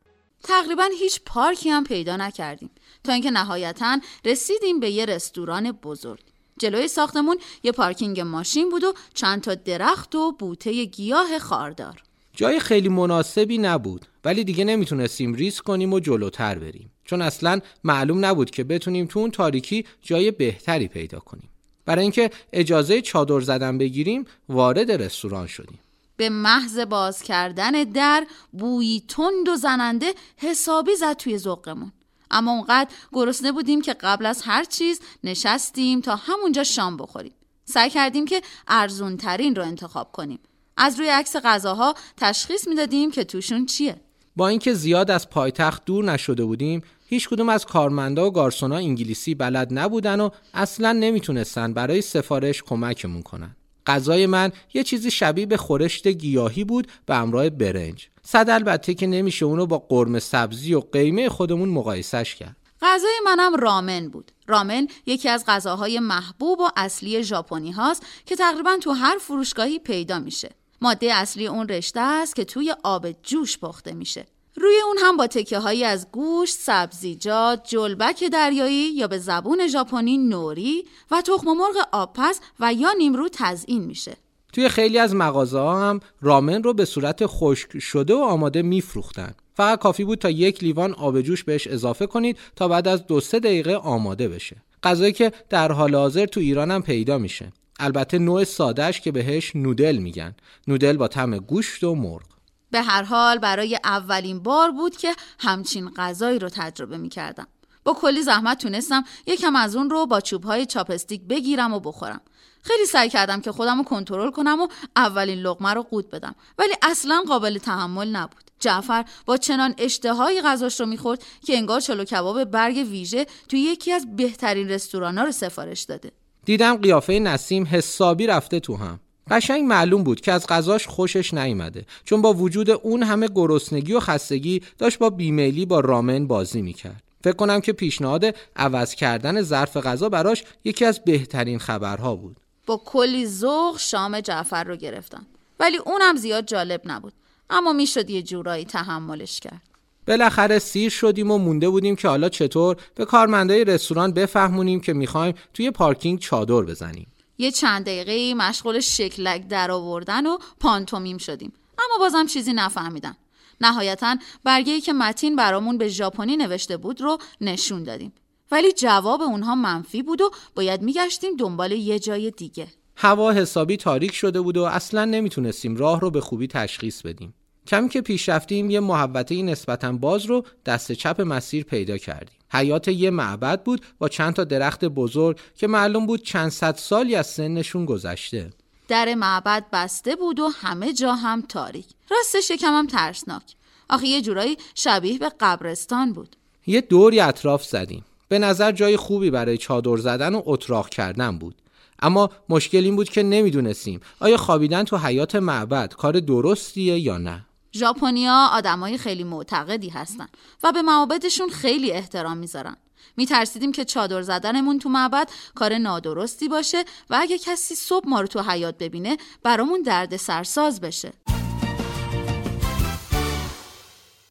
تقریبا 0.43 0.89
هیچ 0.99 1.21
پارکی 1.25 1.69
هم 1.69 1.83
پیدا 1.83 2.15
نکردیم. 2.15 2.69
تا 3.03 3.13
اینکه 3.13 3.31
نهایتا 3.31 3.99
رسیدیم 4.25 4.79
به 4.79 4.89
یه 4.89 5.05
رستوران 5.05 5.71
بزرگ. 5.71 6.23
جلوی 6.57 6.87
ساختمون 6.87 7.37
یه 7.63 7.71
پارکینگ 7.71 8.19
ماشین 8.19 8.69
بود 8.69 8.83
و 8.83 8.93
چند 9.13 9.41
تا 9.41 9.55
درخت 9.55 10.15
و 10.15 10.31
بوته 10.31 10.85
گیاه 10.85 11.39
خاردار. 11.39 12.03
جای 12.33 12.59
خیلی 12.59 12.89
مناسبی 12.89 13.57
نبود 13.57 14.05
ولی 14.25 14.43
دیگه 14.43 14.63
نمی‌تونستیم 14.63 15.33
ریسک 15.33 15.63
کنیم 15.63 15.93
و 15.93 15.99
جلوتر 15.99 16.59
بریم. 16.59 16.91
چون 17.07 17.21
اصلا 17.21 17.59
معلوم 17.83 18.25
نبود 18.25 18.49
که 18.49 18.63
بتونیم 18.63 19.05
تو 19.05 19.19
اون 19.19 19.31
تاریکی 19.31 19.85
جای 20.01 20.31
بهتری 20.31 20.87
پیدا 20.87 21.19
کنیم. 21.19 21.49
برای 21.85 22.01
اینکه 22.01 22.29
اجازه 22.53 23.01
چادر 23.01 23.39
زدن 23.39 23.77
بگیریم 23.77 24.25
وارد 24.49 24.91
رستوران 24.91 25.47
شدیم. 25.47 25.79
به 26.17 26.29
محض 26.29 26.79
باز 26.79 27.23
کردن 27.23 27.71
در 27.71 28.27
بویی 28.51 29.03
تند 29.07 29.49
و 29.49 29.55
زننده 29.55 30.13
حسابی 30.37 30.95
زد 30.95 31.13
توی 31.13 31.37
ذوقمون. 31.37 31.91
اما 32.31 32.51
اونقدر 32.51 32.89
گرسنه 33.13 33.51
بودیم 33.51 33.81
که 33.81 33.93
قبل 33.93 34.25
از 34.25 34.41
هر 34.41 34.63
چیز 34.63 34.99
نشستیم 35.23 36.01
تا 36.01 36.15
همونجا 36.15 36.63
شام 36.63 36.97
بخوریم. 36.97 37.33
سعی 37.65 37.89
کردیم 37.89 38.25
که 38.25 38.41
ارزون 38.67 39.17
ترین 39.17 39.55
رو 39.55 39.63
انتخاب 39.63 40.11
کنیم. 40.11 40.39
از 40.77 40.99
روی 40.99 41.09
عکس 41.09 41.35
غذاها 41.35 41.95
تشخیص 42.17 42.67
می‌دادیم 42.67 43.11
که 43.11 43.23
توشون 43.23 43.65
چیه. 43.65 43.95
با 44.35 44.47
اینکه 44.47 44.73
زیاد 44.73 45.11
از 45.11 45.29
پایتخت 45.29 45.85
دور 45.85 46.05
نشده 46.05 46.45
بودیم 46.45 46.81
هیچ 47.09 47.29
کدوم 47.29 47.49
از 47.49 47.65
کارمندا 47.65 48.27
و 48.27 48.31
گارسونا 48.31 48.75
انگلیسی 48.75 49.35
بلد 49.35 49.67
نبودن 49.71 50.19
و 50.19 50.29
اصلا 50.53 50.91
نمی‌تونستن 50.91 51.73
برای 51.73 52.01
سفارش 52.01 52.63
کمکمون 52.63 53.21
کنن. 53.21 53.55
غذای 53.87 54.25
من 54.25 54.51
یه 54.73 54.83
چیزی 54.83 55.11
شبیه 55.11 55.45
به 55.45 55.57
خورشت 55.57 56.07
گیاهی 56.07 56.63
بود 56.63 56.87
به 57.05 57.15
همراه 57.15 57.49
برنج. 57.49 58.07
صد 58.23 58.49
البته 58.49 58.93
که 58.93 59.07
نمیشه 59.07 59.45
اونو 59.45 59.65
با 59.65 59.77
قرمه 59.77 60.19
سبزی 60.19 60.73
و 60.73 60.79
قیمه 60.79 61.29
خودمون 61.29 61.69
مقایسش 61.69 62.35
کرد. 62.35 62.55
غذای 62.81 63.19
منم 63.25 63.55
رامن 63.55 64.09
بود. 64.09 64.31
رامن 64.47 64.87
یکی 65.05 65.29
از 65.29 65.43
غذاهای 65.47 65.99
محبوب 65.99 66.59
و 66.59 66.69
اصلی 66.75 67.23
ژاپنی 67.23 67.71
هاست 67.71 68.05
که 68.25 68.35
تقریبا 68.35 68.77
تو 68.81 68.91
هر 68.91 69.17
فروشگاهی 69.21 69.79
پیدا 69.79 70.19
میشه. 70.19 70.49
ماده 70.81 71.13
اصلی 71.13 71.47
اون 71.47 71.67
رشته 71.67 71.99
است 71.99 72.35
که 72.35 72.45
توی 72.45 72.75
آب 72.83 73.11
جوش 73.11 73.57
پخته 73.57 73.93
میشه. 73.93 74.25
روی 74.61 74.75
اون 74.85 74.97
هم 75.01 75.17
با 75.17 75.27
تکه 75.27 75.59
هایی 75.59 75.83
از 75.83 76.07
گوشت، 76.11 76.55
سبزیجات، 76.59 77.67
جلبک 77.67 78.23
دریایی 78.33 78.91
یا 78.93 79.07
به 79.07 79.17
زبون 79.17 79.67
ژاپنی 79.67 80.17
نوری 80.17 80.85
و 81.11 81.21
تخم 81.21 81.47
مرغ 81.47 81.87
آبپز 81.91 82.39
و 82.59 82.73
یا 82.73 82.91
نیمرو 82.97 83.29
تزیین 83.33 83.83
میشه. 83.83 84.17
توی 84.53 84.69
خیلی 84.69 84.99
از 84.99 85.15
مغازه 85.15 85.59
ها 85.59 85.89
هم 85.89 85.99
رامن 86.21 86.63
رو 86.63 86.73
به 86.73 86.85
صورت 86.85 87.25
خشک 87.25 87.79
شده 87.79 88.13
و 88.13 88.17
آماده 88.17 88.61
میفروختن. 88.61 89.33
فقط 89.53 89.79
کافی 89.79 90.03
بود 90.03 90.19
تا 90.19 90.29
یک 90.29 90.63
لیوان 90.63 90.93
آب 90.93 91.21
جوش 91.21 91.43
بهش 91.43 91.67
اضافه 91.67 92.05
کنید 92.05 92.37
تا 92.55 92.67
بعد 92.67 92.87
از 92.87 93.07
دو 93.07 93.19
سه 93.19 93.39
دقیقه 93.39 93.75
آماده 93.75 94.27
بشه. 94.27 94.57
غذایی 94.83 95.13
که 95.13 95.31
در 95.49 95.71
حال 95.71 95.95
حاضر 95.95 96.25
تو 96.25 96.39
ایران 96.39 96.71
هم 96.71 96.81
پیدا 96.81 97.17
میشه. 97.17 97.51
البته 97.79 98.19
نوع 98.19 98.43
سادهش 98.43 99.01
که 99.01 99.11
بهش 99.11 99.55
نودل 99.55 99.97
میگن. 99.97 100.35
نودل 100.67 100.97
با 100.97 101.07
طعم 101.07 101.37
گوشت 101.37 101.83
و 101.83 101.95
مرغ. 101.95 102.36
به 102.71 102.81
هر 102.81 103.03
حال 103.03 103.37
برای 103.37 103.79
اولین 103.83 104.43
بار 104.43 104.71
بود 104.71 104.97
که 104.97 105.15
همچین 105.39 105.89
غذایی 105.89 106.39
رو 106.39 106.49
تجربه 106.49 106.97
می 106.97 107.09
کردم. 107.09 107.47
با 107.83 107.93
کلی 107.93 108.21
زحمت 108.21 108.61
تونستم 108.61 109.03
یکم 109.27 109.55
از 109.55 109.75
اون 109.75 109.89
رو 109.89 110.05
با 110.05 110.21
چوبهای 110.21 110.65
چاپستیک 110.65 111.21
بگیرم 111.21 111.73
و 111.73 111.79
بخورم. 111.79 112.21
خیلی 112.63 112.85
سعی 112.85 113.09
کردم 113.09 113.41
که 113.41 113.51
خودم 113.51 113.77
رو 113.77 113.83
کنترل 113.83 114.31
کنم 114.31 114.61
و 114.61 114.67
اولین 114.95 115.39
لغمه 115.39 115.73
رو 115.73 115.83
قود 115.83 116.09
بدم 116.09 116.35
ولی 116.57 116.73
اصلا 116.81 117.23
قابل 117.27 117.57
تحمل 117.57 118.07
نبود. 118.07 118.47
جعفر 118.59 119.05
با 119.25 119.37
چنان 119.37 119.75
اشتهایی 119.77 120.41
غذاش 120.41 120.79
رو 120.79 120.85
می‌خورد 120.85 121.23
که 121.45 121.57
انگار 121.57 121.79
چلو 121.79 122.03
کباب 122.03 122.43
برگ 122.43 122.75
ویژه 122.75 123.25
توی 123.49 123.59
یکی 123.59 123.91
از 123.91 124.15
بهترین 124.15 124.69
رستورانا 124.69 125.23
رو 125.23 125.31
سفارش 125.31 125.81
داده 125.81 126.11
دیدم 126.45 126.77
قیافه 126.77 127.19
نسیم 127.19 127.67
حسابی 127.71 128.27
رفته 128.27 128.59
تو 128.59 128.75
هم 128.75 128.99
قشنگ 129.31 129.63
معلوم 129.63 130.03
بود 130.03 130.21
که 130.21 130.31
از 130.31 130.47
غذاش 130.47 130.87
خوشش 130.87 131.33
نیامده 131.33 131.85
چون 132.03 132.21
با 132.21 132.33
وجود 132.33 132.69
اون 132.69 133.03
همه 133.03 133.27
گرسنگی 133.35 133.93
و 133.93 133.99
خستگی 133.99 134.61
داشت 134.77 134.99
با 134.99 135.09
بیمیلی 135.09 135.65
با 135.65 135.79
رامن 135.79 136.27
بازی 136.27 136.61
می‌کرد. 136.61 137.03
فکر 137.23 137.35
کنم 137.35 137.61
که 137.61 137.73
پیشنهاد 137.73 138.35
عوض 138.55 138.95
کردن 138.95 139.41
ظرف 139.41 139.77
غذا 139.77 140.09
براش 140.09 140.43
یکی 140.63 140.85
از 140.85 141.03
بهترین 141.05 141.59
خبرها 141.59 142.15
بود. 142.15 142.37
با 142.65 142.81
کلی 142.85 143.25
ذوق 143.25 143.77
شام 143.79 144.21
جعفر 144.21 144.63
رو 144.63 144.75
گرفتم 144.75 145.25
ولی 145.59 145.77
اونم 145.77 146.15
زیاد 146.15 146.45
جالب 146.45 146.81
نبود. 146.85 147.13
اما 147.49 147.73
می‌شد 147.73 148.09
یه 148.09 148.21
جورایی 148.21 148.65
تحملش 148.65 149.39
کرد. 149.39 149.61
بالاخره 150.07 150.59
سیر 150.59 150.89
شدیم 150.89 151.31
و 151.31 151.37
مونده 151.37 151.69
بودیم 151.69 151.95
که 151.95 152.07
حالا 152.07 152.29
چطور 152.29 152.77
به 152.95 153.05
کارمندای 153.05 153.65
رستوران 153.65 154.11
بفهمونیم 154.11 154.79
که 154.79 154.93
می‌خوایم 154.93 155.35
توی 155.53 155.71
پارکینگ 155.71 156.19
چادر 156.19 156.61
بزنیم. 156.61 157.07
یه 157.37 157.51
چند 157.51 157.85
دقیقه 157.85 158.33
مشغول 158.33 158.79
شکلک 158.79 159.47
در 159.47 159.71
آوردن 159.71 160.25
و 160.25 160.37
پانتومیم 160.59 161.17
شدیم. 161.17 161.53
اما 161.79 161.97
بازم 161.99 162.25
چیزی 162.25 162.53
نفهمیدن. 162.53 163.17
نهایتا 163.61 164.15
برگه 164.43 164.81
که 164.81 164.93
متین 164.93 165.35
برامون 165.35 165.77
به 165.77 165.87
ژاپنی 165.87 166.37
نوشته 166.37 166.77
بود 166.77 167.01
رو 167.01 167.17
نشون 167.41 167.83
دادیم. 167.83 168.13
ولی 168.51 168.71
جواب 168.71 169.21
اونها 169.21 169.55
منفی 169.55 170.03
بود 170.03 170.21
و 170.21 170.31
باید 170.55 170.81
میگشتیم 170.81 171.35
دنبال 171.35 171.71
یه 171.71 171.99
جای 171.99 172.31
دیگه. 172.31 172.67
هوا 172.95 173.31
حسابی 173.31 173.77
تاریک 173.77 174.13
شده 174.13 174.41
بود 174.41 174.57
و 174.57 174.63
اصلا 174.63 175.05
نمی‌تونستیم 175.05 175.77
راه 175.77 175.99
رو 175.99 176.11
به 176.11 176.21
خوبی 176.21 176.47
تشخیص 176.47 177.01
بدیم. 177.01 177.33
کمی 177.67 177.89
که 177.89 178.01
پیش 178.01 178.29
رفتیم 178.29 178.69
یه 178.69 178.79
محوطه 178.79 179.41
نسبتا 179.41 179.91
باز 179.91 180.25
رو 180.25 180.45
دست 180.65 180.91
چپ 180.91 181.21
مسیر 181.21 181.63
پیدا 181.63 181.97
کردیم. 181.97 182.37
حیات 182.51 182.87
یه 182.87 183.09
معبد 183.09 183.63
بود 183.63 183.81
با 183.99 184.09
چند 184.09 184.33
تا 184.33 184.43
درخت 184.43 184.85
بزرگ 184.85 185.39
که 185.55 185.67
معلوم 185.67 186.05
بود 186.05 186.23
چند 186.23 186.49
صد 186.49 186.75
سالی 186.75 187.15
از 187.15 187.27
سنشون 187.27 187.85
گذشته. 187.85 188.49
در 188.87 189.15
معبد 189.15 189.65
بسته 189.73 190.15
بود 190.15 190.39
و 190.39 190.47
همه 190.47 190.93
جا 190.93 191.13
هم 191.13 191.41
تاریک. 191.41 191.85
راستش 192.11 192.51
یکم 192.51 192.73
هم 192.73 192.87
ترسناک. 192.87 193.43
آخه 193.89 194.07
یه 194.07 194.21
جورایی 194.21 194.57
شبیه 194.75 195.19
به 195.19 195.31
قبرستان 195.39 196.13
بود. 196.13 196.35
یه 196.67 196.81
دوری 196.81 197.19
اطراف 197.19 197.63
زدیم. 197.63 198.05
به 198.29 198.39
نظر 198.39 198.71
جای 198.71 198.97
خوبی 198.97 199.29
برای 199.29 199.57
چادر 199.57 199.97
زدن 199.97 200.35
و 200.35 200.41
اتراق 200.45 200.89
کردن 200.89 201.37
بود. 201.37 201.55
اما 201.99 202.29
مشکل 202.49 202.83
این 202.83 202.95
بود 202.95 203.09
که 203.09 203.23
نمی‌دونستیم 203.23 204.01
آیا 204.19 204.37
خوابیدن 204.37 204.83
تو 204.83 204.97
حیات 204.97 205.35
معبد 205.35 205.93
کار 205.93 206.19
درستیه 206.19 206.99
یا 206.99 207.17
نه. 207.17 207.46
ژاپنیا 207.77 208.47
آدمای 208.51 208.97
خیلی 208.97 209.23
معتقدی 209.23 209.89
هستن 209.89 210.27
و 210.63 210.71
به 210.71 210.81
معابدشون 210.81 211.49
خیلی 211.49 211.91
احترام 211.91 212.37
می‌ذارن. 212.37 212.77
میترسیدیم 213.17 213.71
که 213.71 213.85
چادر 213.85 214.21
زدنمون 214.21 214.79
تو 214.79 214.89
معبد 214.89 215.29
کار 215.55 215.77
نادرستی 215.77 216.47
باشه 216.47 216.83
و 217.09 217.17
اگه 217.21 217.37
کسی 217.37 217.75
صبح 217.75 218.09
ما 218.09 218.21
رو 218.21 218.27
تو 218.27 218.41
حیات 218.41 218.77
ببینه 218.77 219.17
برامون 219.43 219.81
درد 219.81 220.17
سرساز 220.17 220.81
بشه. 220.81 221.13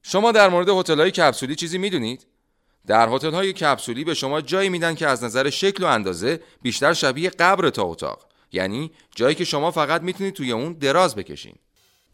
شما 0.03 0.33
در 0.33 0.49
مورد 0.49 0.69
هتل‌های 0.69 1.11
کپسولی 1.11 1.55
چیزی 1.55 1.79
می‌دونید؟ 1.79 2.27
در 2.87 3.09
هتل‌های 3.09 3.53
کپسولی 3.53 4.05
به 4.05 4.15
شما 4.15 4.41
جایی 4.41 4.69
میدن 4.69 4.95
که 4.95 5.07
از 5.07 5.25
نظر 5.25 5.51
شکل 5.51 5.85
و 5.85 5.87
اندازه 5.87 6.41
بیشتر 6.63 6.93
شبیه 6.93 7.31
قبر 7.31 7.71
تا 7.71 7.83
اتاق. 7.83 8.27
یعنی 8.53 8.91
جایی 9.15 9.35
که 9.35 9.45
شما 9.45 9.71
فقط 9.71 10.03
می‌تونید 10.03 10.35
توی 10.35 10.53
اون 10.53 10.73
دراز 10.73 11.17
بکشین. 11.17 11.55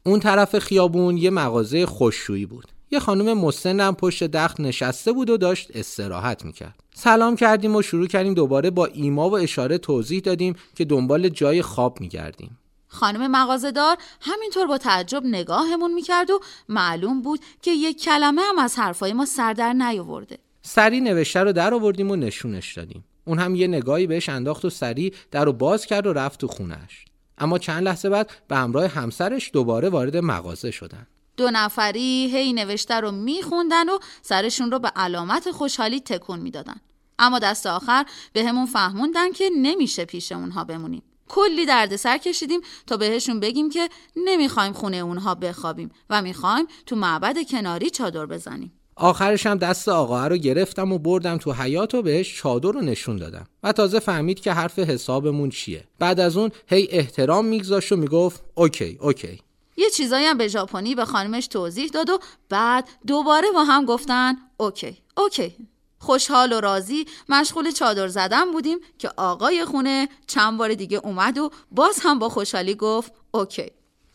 اون 0.05 0.21
طرف 0.21 0.59
خیابون 0.59 1.17
یه 1.17 1.31
مغازه 1.31 1.87
خوششویی 1.87 2.47
بود. 2.47 2.69
یه 2.91 2.99
خانم 2.99 3.39
مسنم 3.39 3.95
پشت 3.95 4.25
دخت 4.25 4.61
نشسته 4.61 5.13
بود 5.13 5.31
و 5.31 5.37
داشت 5.37 5.71
استراحت 5.75 6.45
می‌کرد. 6.45 6.75
سلام 6.95 7.37
کردیم 7.37 7.77
و 7.77 7.83
شروع 7.83 8.07
کردیم 8.07 8.35
دوباره 8.35 8.71
با 8.71 8.87
ایما 8.87 9.31
و 9.31 9.37
اشاره 9.37 9.79
توضیح 9.79 10.21
دادیم 10.21 10.55
که 10.75 10.85
دنبال 10.85 11.29
جای 11.29 11.63
خواب 11.63 12.01
میگردیم. 12.01 12.59
خانم 12.89 13.31
مغازهدار 13.31 13.97
همینطور 14.21 14.67
با 14.67 14.79
تعجب 14.79 15.23
نگاهمون 15.25 15.95
می‌کرد 15.95 16.31
و 16.31 16.41
معلوم 16.69 17.23
بود 17.23 17.41
که 17.63 17.71
یک 17.71 18.03
کلمه 18.03 18.43
هم 18.43 18.59
از 18.59 18.79
حرفای 18.79 19.13
ما 19.13 19.25
سر 19.25 19.53
در 19.53 19.73
نیاورده. 19.73 20.39
سری 20.63 21.01
نوشته 21.01 21.41
رو 21.41 21.53
در 21.53 21.75
آوردیم 21.75 22.11
و 22.11 22.17
نشونش 22.17 22.73
دادیم. 22.77 23.05
اون 23.25 23.39
هم 23.39 23.55
یه 23.55 23.67
نگاهی 23.67 24.07
بهش 24.07 24.29
انداخت 24.29 24.65
و 24.65 24.71
سری 24.71 25.13
در 25.31 25.45
رو 25.45 25.53
باز 25.53 25.87
کرد 25.87 26.07
و 26.07 26.13
رفت 26.13 26.41
تو 26.41 26.47
خونش 26.49 27.05
اما 27.43 27.59
چند 27.59 27.83
لحظه 27.83 28.09
بعد 28.09 28.31
به 28.49 28.57
همراه 28.57 28.87
همسرش 28.87 29.51
دوباره 29.53 29.89
وارد 29.89 30.17
مغازه 30.17 30.71
شدن. 30.71 31.07
دو 31.37 31.51
نفری 31.51 32.31
هی 32.35 32.53
نوشته 32.53 32.95
رو 32.95 33.11
میخوندن 33.11 33.89
و 33.89 33.99
سرشون 34.23 34.71
رو 34.71 34.79
به 34.79 34.89
علامت 34.89 35.51
خوشحالی 35.51 36.01
تکون 36.01 36.39
می‌دادن. 36.41 36.77
اما 37.19 37.39
دست 37.39 37.67
آخر 37.67 38.07
بهمون 38.33 38.67
فهموندن 38.67 39.33
که 39.33 39.51
نمیشه 39.57 40.05
پیش 40.05 40.33
اونها 40.33 40.65
بمونیم. 40.65 41.03
کلی 41.29 41.67
دردسر 41.67 42.19
کشیدیم 42.19 42.61
تا 42.87 42.97
بهشون 42.97 43.41
بگیم 43.41 43.71
که 43.71 43.89
نمی‌خوایم 44.17 44.73
خونه 44.73 44.97
اونها 44.97 45.35
بخوابیم 45.35 45.91
و 46.11 46.23
می‌خوایم 46.23 46.67
تو 46.87 46.97
معبد 46.97 47.37
کناری 47.51 47.91
چادر 47.91 48.27
بزنیم. 48.27 48.73
آخرش 49.03 49.47
هم 49.47 49.59
دست 49.59 49.89
آقا 49.89 50.27
رو 50.27 50.37
گرفتم 50.37 50.93
و 50.93 50.99
بردم 50.99 51.39
تو 51.39 51.53
حیاط 51.53 51.95
و 51.95 52.03
بهش 52.03 52.37
چادر 52.37 52.73
رو 52.73 52.81
نشون 52.81 53.17
دادم. 53.17 53.47
و 53.63 53.73
تازه 53.73 53.99
فهمید 53.99 54.41
که 54.41 54.53
حرف 54.53 54.79
حسابمون 54.79 55.51
چیه. 55.51 55.85
بعد 55.99 56.21
از 56.21 56.37
اون 56.37 56.51
هی 56.67 56.89
احترام 56.91 57.45
میگذاشت 57.45 57.93
و 57.93 57.97
می‌گفت 57.97 58.43
okay 58.55 58.99
okay. 59.01 59.41
یه 59.77 59.91
چیزایی 59.91 60.27
هم 60.27 60.39
به 60.39 60.49
ژاپنی 60.49 60.95
به 60.95 61.05
خانمش 61.05 61.47
توضیح 61.47 61.89
داد 61.89 62.11
و 62.11 62.19
بعد 62.49 62.89
دوباره 63.07 63.49
با 63.55 63.65
هم 63.65 63.85
گفتن 63.85 64.35
okay 64.57 64.99
okay. 65.17 65.57
خوشحال 65.99 66.53
و 66.53 66.61
راضی 66.61 67.05
مشغول 67.29 67.71
چادر 67.71 68.09
زدن 68.09 68.53
بودیم 68.53 68.79
که 68.99 69.11
آقای 69.17 69.65
خونه 69.65 70.09
چند 70.27 70.59
بار 70.59 70.75
دیگه 70.75 71.01
اومد 71.05 71.39
و 71.39 71.51
باز 71.71 71.99
هم 72.03 72.19
با 72.19 72.29
خوشحالی 72.29 72.75
گفت 72.75 73.13
okay. 73.31 73.71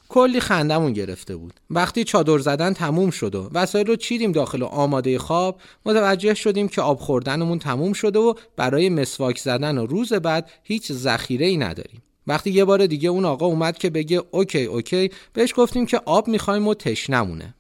کلی 0.10 0.40
خندمون 0.40 0.94
گرفته 0.94 1.36
بود. 1.36 1.54
وقتی 1.70 2.04
چادر 2.04 2.38
زدن 2.38 2.74
تموم 2.74 3.10
شد 3.10 3.36
و 3.36 3.50
وسایل 3.54 3.88
رو 3.88 3.96
چیدیم 3.96 4.32
داخل 4.32 4.64
آماده 4.64 5.20
خواب 5.20 5.62
متوجه 5.86 6.34
شدیم 6.34 6.68
که 6.68 6.82
آب 6.82 7.00
خوردنمون 7.00 7.60
تموم 7.60 7.94
شده 7.94 8.20
و 8.20 8.34
برای 8.56 8.90
مسواک 8.90 9.40
زدن 9.40 9.78
و 9.78 9.86
روز 9.86 10.14
بعد 10.14 10.50
هیچ 10.64 10.92
ذخیره 10.92 11.46
ای 11.46 11.58
نداریم. 11.58 12.02
وقتی 12.28 12.52
یه 12.52 12.66
بار 12.66 12.86
دیگه 12.86 13.10
اون 13.10 13.26
آقا 13.26 13.46
اومد 13.46 13.78
که 13.78 13.90
بگه 13.90 14.24
okay 14.32 14.64
okay 14.64 15.10
بهش 15.34 15.54
گفتیم 15.56 15.86
که 15.86 16.02
آب 16.06 16.28
می‌خوایم 16.28 16.68
و 16.68 16.74
تشنمونه 16.74 17.54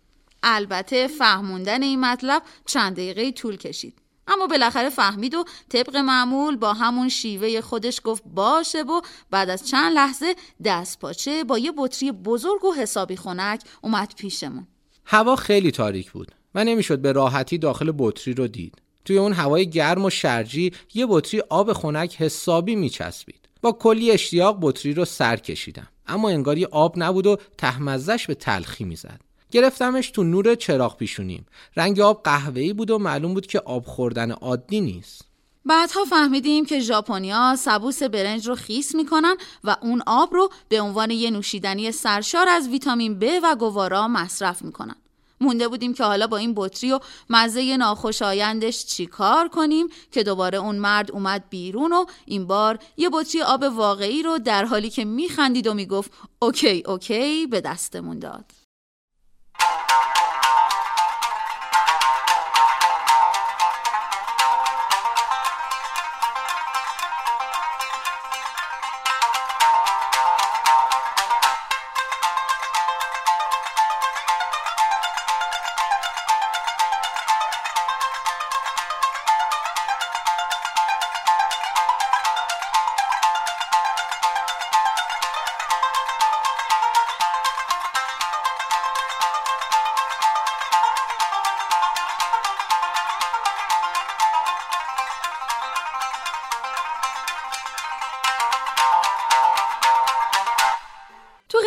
البته 0.43 1.07
فهموندن 1.07 1.83
این 1.83 1.99
مطلب 1.99 2.41
چند 2.65 2.93
دقیقه 2.93 3.31
طول 3.31 3.57
کشید. 3.57 3.93
اما 4.27 4.47
بالاخره 4.47 4.89
فهمید 4.89 5.35
و 5.35 5.43
طبق 5.69 5.95
معمول 5.95 6.55
با 6.55 6.73
همون 6.73 7.09
شیوه 7.09 7.61
خودش 7.61 8.01
گفت 8.03 8.23
باشه 8.25 8.81
و 8.81 9.01
بعد 9.31 9.49
از 9.49 9.67
چند 9.67 9.93
لحظه 9.93 10.35
دست 10.65 10.99
پاچه 10.99 11.43
با 11.43 11.59
یه 11.59 11.73
بطری 11.77 12.11
بزرگ 12.11 12.65
و 12.65 12.73
حسابی 12.73 13.15
خنک 13.15 13.61
اومد 13.81 14.13
پیشمون. 14.17 14.67
هوا 15.05 15.35
خیلی 15.35 15.71
تاریک 15.71 16.11
بود 16.11 16.31
و 16.55 16.63
نمی‌شد 16.63 16.99
به 16.99 17.11
راحتی 17.11 17.57
داخل 17.57 17.93
بطری 17.97 18.33
رو 18.33 18.47
دید. 18.47 18.81
توی 19.05 19.17
اون 19.17 19.33
هوای 19.33 19.69
گرم 19.69 20.05
و 20.05 20.09
شرجی 20.09 20.73
یه 20.93 21.05
بطری 21.09 21.43
آب 21.49 21.73
خنک 21.73 22.15
حسابی 22.15 22.75
میچسبید. 22.75 23.49
با 23.61 23.71
کلی 23.71 24.11
اشتیاق 24.11 24.57
بطری 24.61 24.93
رو 24.93 25.05
سر 25.05 25.37
کشیدم 25.37 25.87
اما 26.07 26.29
انگاری 26.29 26.65
آب 26.65 26.93
نبود 26.97 27.27
و 27.27 27.37
تهمزش 27.57 28.27
به 28.27 28.35
تلخی 28.35 28.83
می‌زد. 28.83 29.21
گرفتمش 29.51 30.11
تو 30.11 30.23
نور 30.23 30.55
چراغ 30.55 30.97
پیشونیم. 30.97 31.45
رنگ 31.75 31.99
آب 31.99 32.23
قهوه‌ای 32.23 32.73
بود 32.73 32.91
و 32.91 32.97
معلوم 32.97 33.33
بود 33.33 33.47
که 33.47 33.59
آب 33.59 33.85
خوردن 33.85 34.31
عادی 34.31 34.81
نیست. 34.81 35.21
بعدها 35.65 36.05
فهمیدیم 36.05 36.65
که 36.65 36.79
ژاپنیا 36.79 37.55
سبوس 37.55 38.03
برنج 38.03 38.47
رو 38.47 38.55
خیس 38.55 38.95
می‌کنن 38.95 39.35
و 39.63 39.75
اون 39.81 40.03
آب 40.07 40.33
رو 40.33 40.49
به 40.69 40.81
عنوان 40.81 41.11
یه 41.11 41.31
نوشیدنی 41.31 41.91
سرشار 41.91 42.49
از 42.49 42.67
ویتامین 42.67 43.19
B 43.19 43.25
و 43.43 43.55
گوارا 43.55 44.07
مصرف 44.07 44.61
می‌کنن. 44.61 44.95
مونده 45.41 45.67
بودیم 45.67 45.93
که 45.93 46.03
حالا 46.03 46.27
با 46.27 46.37
این 46.37 46.53
بطری 46.55 46.91
و 46.91 46.99
مزه 47.29 47.77
ناخوشایندش 47.77 48.85
چیکار 48.85 49.47
کنیم 49.47 49.87
که 50.11 50.23
دوباره 50.23 50.57
اون 50.57 50.75
مرد 50.75 51.11
اومد 51.11 51.43
بیرون 51.49 51.93
و 51.93 52.05
این 52.25 52.47
بار 52.47 52.79
یه 52.97 53.09
بطری 53.13 53.41
آب 53.41 53.63
واقعی 53.63 54.23
رو 54.23 54.37
در 54.37 54.65
حالی 54.65 54.89
که 54.89 55.05
میخندید 55.05 55.67
و 55.67 55.73
می‌گفت 55.73 56.11
اوکی 56.39 56.83
اوکی 56.85 57.47
به 57.47 57.61
دستمون 57.61 58.19
داد. 58.19 58.45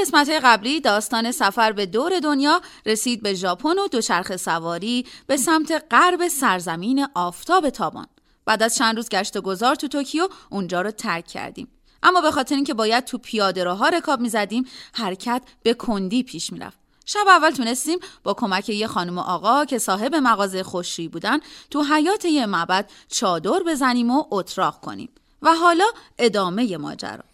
قسمت 0.01 0.29
قبلی 0.29 0.81
داستان 0.81 1.33
سفر 1.33 1.73
به 1.73 1.87
دور 1.87 2.21
دنیا 2.21 2.61
رسید 2.87 3.23
به 3.23 3.35
ژاپن 3.35 3.79
و 3.79 3.89
دوچرخه 3.89 4.37
سواری 4.37 5.07
به 5.27 5.37
سمت 5.37 5.85
غرب 5.91 6.29
سرزمین 6.29 7.07
آفتاب 7.15 7.71
تابان. 7.71 8.07
بعد 8.45 8.63
از 8.63 8.77
چند 8.77 8.97
روز 8.97 9.09
گشت 9.09 9.37
و 9.37 9.41
گذار 9.41 9.75
تو 9.75 9.89
توکیو 9.89 10.29
اونجا 10.51 10.81
رو 10.81 10.91
ترک 10.91 11.27
کردیم. 11.27 11.69
اما 12.03 12.21
به 12.21 12.31
خاطر 12.31 12.55
اینکه 12.55 12.75
باید 12.75 13.05
تو 13.05 13.19
پیاده 13.19 13.69
ها 13.69 13.89
رکاب 13.89 14.21
می‌زدیم 14.21 14.65
حرکت 14.95 15.43
به 15.63 15.75
کندی 15.75 16.23
پیش 16.23 16.53
می‌رفت. 16.53 16.79
شب 17.07 17.29
اول 17.29 17.51
تونستیم 17.51 17.99
با 18.23 18.35
کمک 18.35 18.69
یه 18.69 18.87
خانم 18.87 19.19
و 19.19 19.21
آقا 19.21 19.65
که 19.65 19.79
صاحب 19.79 20.15
مغازه 20.15 20.63
خوشی 20.63 21.09
بودن 21.09 21.39
تو 21.71 21.83
حیات 21.83 22.25
یه 22.25 22.47
معبد 22.47 22.91
چادر 23.09 23.63
بزنیم 23.67 24.11
و 24.11 24.25
اتراق 24.31 24.81
کنیم 24.81 25.09
و 25.43 25.55
حالا 25.55 25.85
ادامه 26.19 26.77
ماجرا 26.77 27.30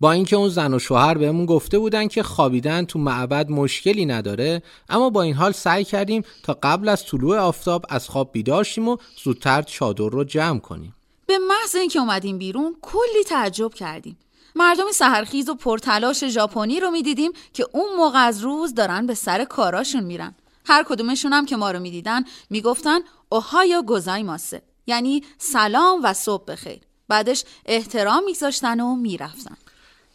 با 0.00 0.12
اینکه 0.12 0.36
اون 0.36 0.48
زن 0.48 0.74
و 0.74 0.78
شوهر 0.78 1.18
بهمون 1.18 1.46
گفته 1.46 1.78
بودن 1.78 2.08
که 2.08 2.22
خوابیدن 2.22 2.84
تو 2.84 2.98
معبد 2.98 3.50
مشکلی 3.50 4.06
نداره 4.06 4.62
اما 4.88 5.10
با 5.10 5.22
این 5.22 5.34
حال 5.34 5.52
سعی 5.52 5.84
کردیم 5.84 6.22
تا 6.42 6.58
قبل 6.62 6.88
از 6.88 7.06
طلوع 7.06 7.38
آفتاب 7.38 7.84
از 7.88 8.08
خواب 8.08 8.32
بیدار 8.32 8.64
شیم 8.64 8.88
و 8.88 8.96
زودتر 9.24 9.62
چادر 9.62 10.08
رو 10.08 10.24
جمع 10.24 10.58
کنیم. 10.58 10.94
به 11.26 11.38
محض 11.38 11.74
اینکه 11.74 11.98
اومدیم 11.98 12.38
بیرون 12.38 12.76
کلی 12.82 13.24
تعجب 13.26 13.74
کردیم. 13.74 14.16
مردم 14.54 14.92
سهرخیز 14.94 15.48
و 15.48 15.54
پرتلاش 15.54 16.24
ژاپنی 16.24 16.80
رو 16.80 16.90
می‌دیدیم 16.90 17.32
که 17.52 17.66
اون 17.72 17.96
موقع 17.96 18.18
از 18.18 18.40
روز 18.40 18.74
دارن 18.74 19.06
به 19.06 19.14
سر 19.14 19.44
کاراشون 19.44 20.04
میرن. 20.04 20.34
هر 20.66 20.84
کدومشون 20.88 21.32
هم 21.32 21.46
که 21.46 21.56
ما 21.56 21.70
رو 21.70 21.80
می‌دیدن 21.80 22.24
می‌گفتن 22.50 23.00
اوهایا 23.28 23.82
گوزایماسه 23.82 24.62
یعنی 24.86 25.22
سلام 25.38 26.00
و 26.02 26.14
صبح 26.14 26.44
بخیر. 26.44 26.80
بعدش 27.08 27.44
احترام 27.66 28.24
میگذاشتن 28.24 28.80
و 28.80 28.96
می‌رفتن. 28.96 29.56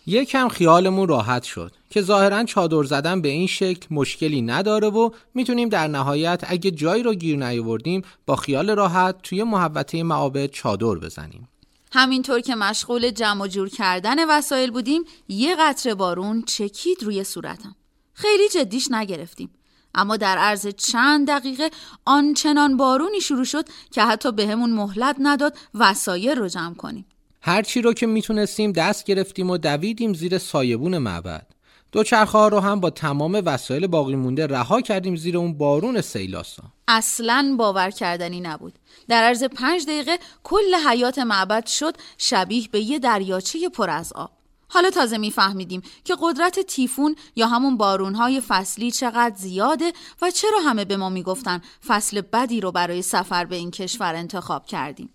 یکم 0.05 0.47
خیالمون 0.47 1.07
راحت 1.07 1.43
شد 1.43 1.71
که 1.89 2.01
ظاهرا 2.01 2.43
چادر 2.43 2.83
زدن 2.83 3.21
به 3.21 3.29
این 3.29 3.47
شکل 3.47 3.87
مشکلی 3.91 4.41
نداره 4.41 4.87
و 4.87 5.09
می‌تونیم 5.33 5.69
در 5.69 5.87
نهایت 5.87 6.43
اگه 6.47 6.71
جایی 6.71 7.03
رو 7.03 7.13
گیر 7.13 7.37
نیاوردیم 7.37 8.01
با 8.25 8.35
خیال 8.35 8.69
راحت 8.69 9.21
توی 9.23 9.43
محوطه 9.43 10.03
معابد 10.03 10.51
چادر 10.51 10.95
بزنیم. 10.95 11.49
همینطور 11.91 12.39
که 12.39 12.55
مشغول 12.55 13.11
جمع 13.11 13.41
و 13.41 13.47
جور 13.47 13.69
کردن 13.69 14.29
وسایل 14.29 14.71
بودیم 14.71 15.03
یه 15.27 15.55
قطره 15.59 15.95
بارون 15.95 16.41
چکید 16.41 17.03
روی 17.03 17.23
صورتم. 17.23 17.75
خیلی 18.13 18.49
جدیش 18.49 18.91
نگرفتیم. 18.91 19.49
اما 19.95 20.17
در 20.17 20.37
عرض 20.37 20.67
چند 20.67 21.27
دقیقه 21.27 21.69
آنچنان 22.05 22.77
بارونی 22.77 23.21
شروع 23.21 23.43
شد 23.43 23.65
که 23.91 24.03
حتی 24.03 24.31
بهمون 24.31 24.69
مهلت 24.69 25.15
نداد 25.19 25.57
وسایل 25.73 26.37
رو 26.37 26.47
جمع 26.47 26.75
کنیم. 26.75 27.05
هرچی 27.47 27.81
رو 27.81 27.93
که 27.93 28.07
می‌تونستیم 28.07 28.71
دست 28.71 29.03
گرفتیم 29.03 29.49
و 29.49 29.57
دویدیم 29.57 30.13
زیر 30.13 30.37
سایبون 30.37 30.97
معبد. 30.97 31.47
دوچرخه 31.91 32.37
ها 32.37 32.47
رو 32.47 32.59
هم 32.59 32.79
با 32.79 32.89
تمام 32.89 33.41
وسایل 33.45 33.87
باقی 33.87 34.15
مونده 34.15 34.47
رها 34.47 34.81
کردیم 34.81 35.15
زیر 35.15 35.37
اون 35.37 35.57
بارون 35.57 36.01
سیلاسا. 36.01 36.63
اصلا 36.87 37.55
باور 37.59 37.89
کردنی 37.89 38.41
نبود. 38.41 38.73
در 39.07 39.23
عرض 39.23 39.43
پنج 39.43 39.85
دقیقه 39.85 40.17
کل 40.43 40.75
حیات 40.89 41.19
معبد 41.19 41.65
شد 41.65 41.95
شبیه 42.17 42.67
به 42.71 42.79
یه 42.79 42.99
دریاچه 42.99 43.69
پر 43.69 43.89
از 43.89 44.13
آب. 44.13 44.31
حالا 44.67 44.89
تازه 44.89 45.17
میفهمیدیم 45.17 45.81
که 46.03 46.15
قدرت 46.21 46.59
تیفون 46.59 47.15
یا 47.35 47.47
همون 47.47 47.77
بارونهای 47.77 48.41
فصلی 48.41 48.91
چقدر 48.91 49.35
زیاده 49.35 49.93
و 50.21 50.31
چرا 50.31 50.59
همه 50.59 50.85
به 50.85 50.97
ما 50.97 51.09
می‌گفتن 51.09 51.61
فصل 51.87 52.21
بدی 52.21 52.61
رو 52.61 52.71
برای 52.71 53.01
سفر 53.01 53.45
به 53.45 53.55
این 53.55 53.71
کشور 53.71 54.15
انتخاب 54.15 54.65
کردیم. 54.65 55.09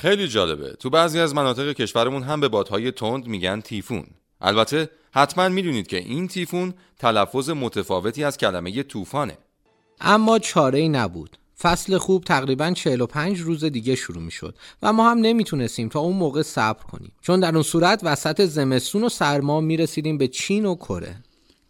خیلی 0.00 0.28
جالبه. 0.28 0.72
تو 0.72 0.90
بعضی 0.90 1.20
از 1.20 1.34
مناطق 1.34 1.72
کشورمون 1.72 2.22
هم 2.22 2.40
به 2.40 2.48
بادهای 2.48 2.92
تند 2.92 3.26
میگن 3.26 3.60
تیفون. 3.60 4.06
البته 4.40 4.90
حتما 5.12 5.48
می‌دونید 5.48 5.86
که 5.86 5.96
این 5.96 6.28
تیفون 6.28 6.74
تلفظ 6.98 7.50
متفاوتی 7.50 8.24
از 8.24 8.38
کلمه 8.38 8.82
طوفانه. 8.82 9.38
اما 10.00 10.38
چاره 10.38 10.78
ای 10.78 10.88
نبود. 10.88 11.36
فصل 11.60 11.98
خوب 11.98 12.24
تقریبا 12.24 12.72
45 12.72 13.40
روز 13.40 13.64
دیگه 13.64 13.94
شروع 13.94 14.22
می 14.22 14.30
شد 14.30 14.54
و 14.82 14.92
ما 14.92 15.10
هم 15.10 15.18
نمی‌تونستیم 15.18 15.88
تا 15.88 16.00
اون 16.00 16.16
موقع 16.16 16.42
صبر 16.42 16.82
کنیم. 16.82 17.12
چون 17.20 17.40
در 17.40 17.54
اون 17.54 17.62
صورت 17.62 18.00
وسط 18.02 18.44
زمستون 18.44 19.04
و 19.04 19.08
سرما 19.08 19.60
می 19.60 19.76
رسیدیم 19.76 20.18
به 20.18 20.28
چین 20.28 20.66
و 20.66 20.74
کره. 20.74 21.16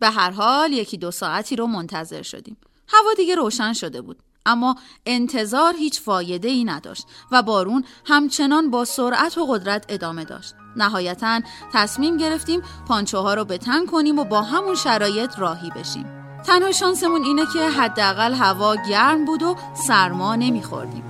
به 0.00 0.10
هر 0.10 0.30
حال 0.30 0.72
یکی 0.72 0.96
دو 0.96 1.10
ساعتی 1.10 1.56
رو 1.56 1.66
منتظر 1.66 2.22
شدیم. 2.22 2.56
هوا 2.88 3.14
دیگه 3.16 3.34
روشن 3.34 3.72
شده 3.72 4.00
بود. 4.00 4.22
اما 4.48 4.76
انتظار 5.06 5.74
هیچ 5.76 6.00
فایده 6.00 6.48
ای 6.48 6.64
نداشت 6.64 7.06
و 7.32 7.42
بارون 7.42 7.84
همچنان 8.06 8.70
با 8.70 8.84
سرعت 8.84 9.38
و 9.38 9.46
قدرت 9.46 9.84
ادامه 9.88 10.24
داشت. 10.24 10.54
نهایتا 10.76 11.40
تصمیم 11.72 12.16
گرفتیم 12.16 12.62
پانچه 12.88 13.18
ها 13.18 13.34
رو 13.34 13.44
به 13.44 13.58
تن 13.58 13.86
کنیم 13.86 14.18
و 14.18 14.24
با 14.24 14.42
همون 14.42 14.74
شرایط 14.74 15.38
راهی 15.38 15.70
بشیم. 15.70 16.06
تنها 16.46 16.72
شانسمون 16.72 17.24
اینه 17.24 17.46
که 17.52 17.58
حداقل 17.58 18.34
هوا 18.34 18.76
گرم 18.76 19.24
بود 19.24 19.42
و 19.42 19.56
سرما 19.86 20.36
نمیخوردیم. 20.36 21.07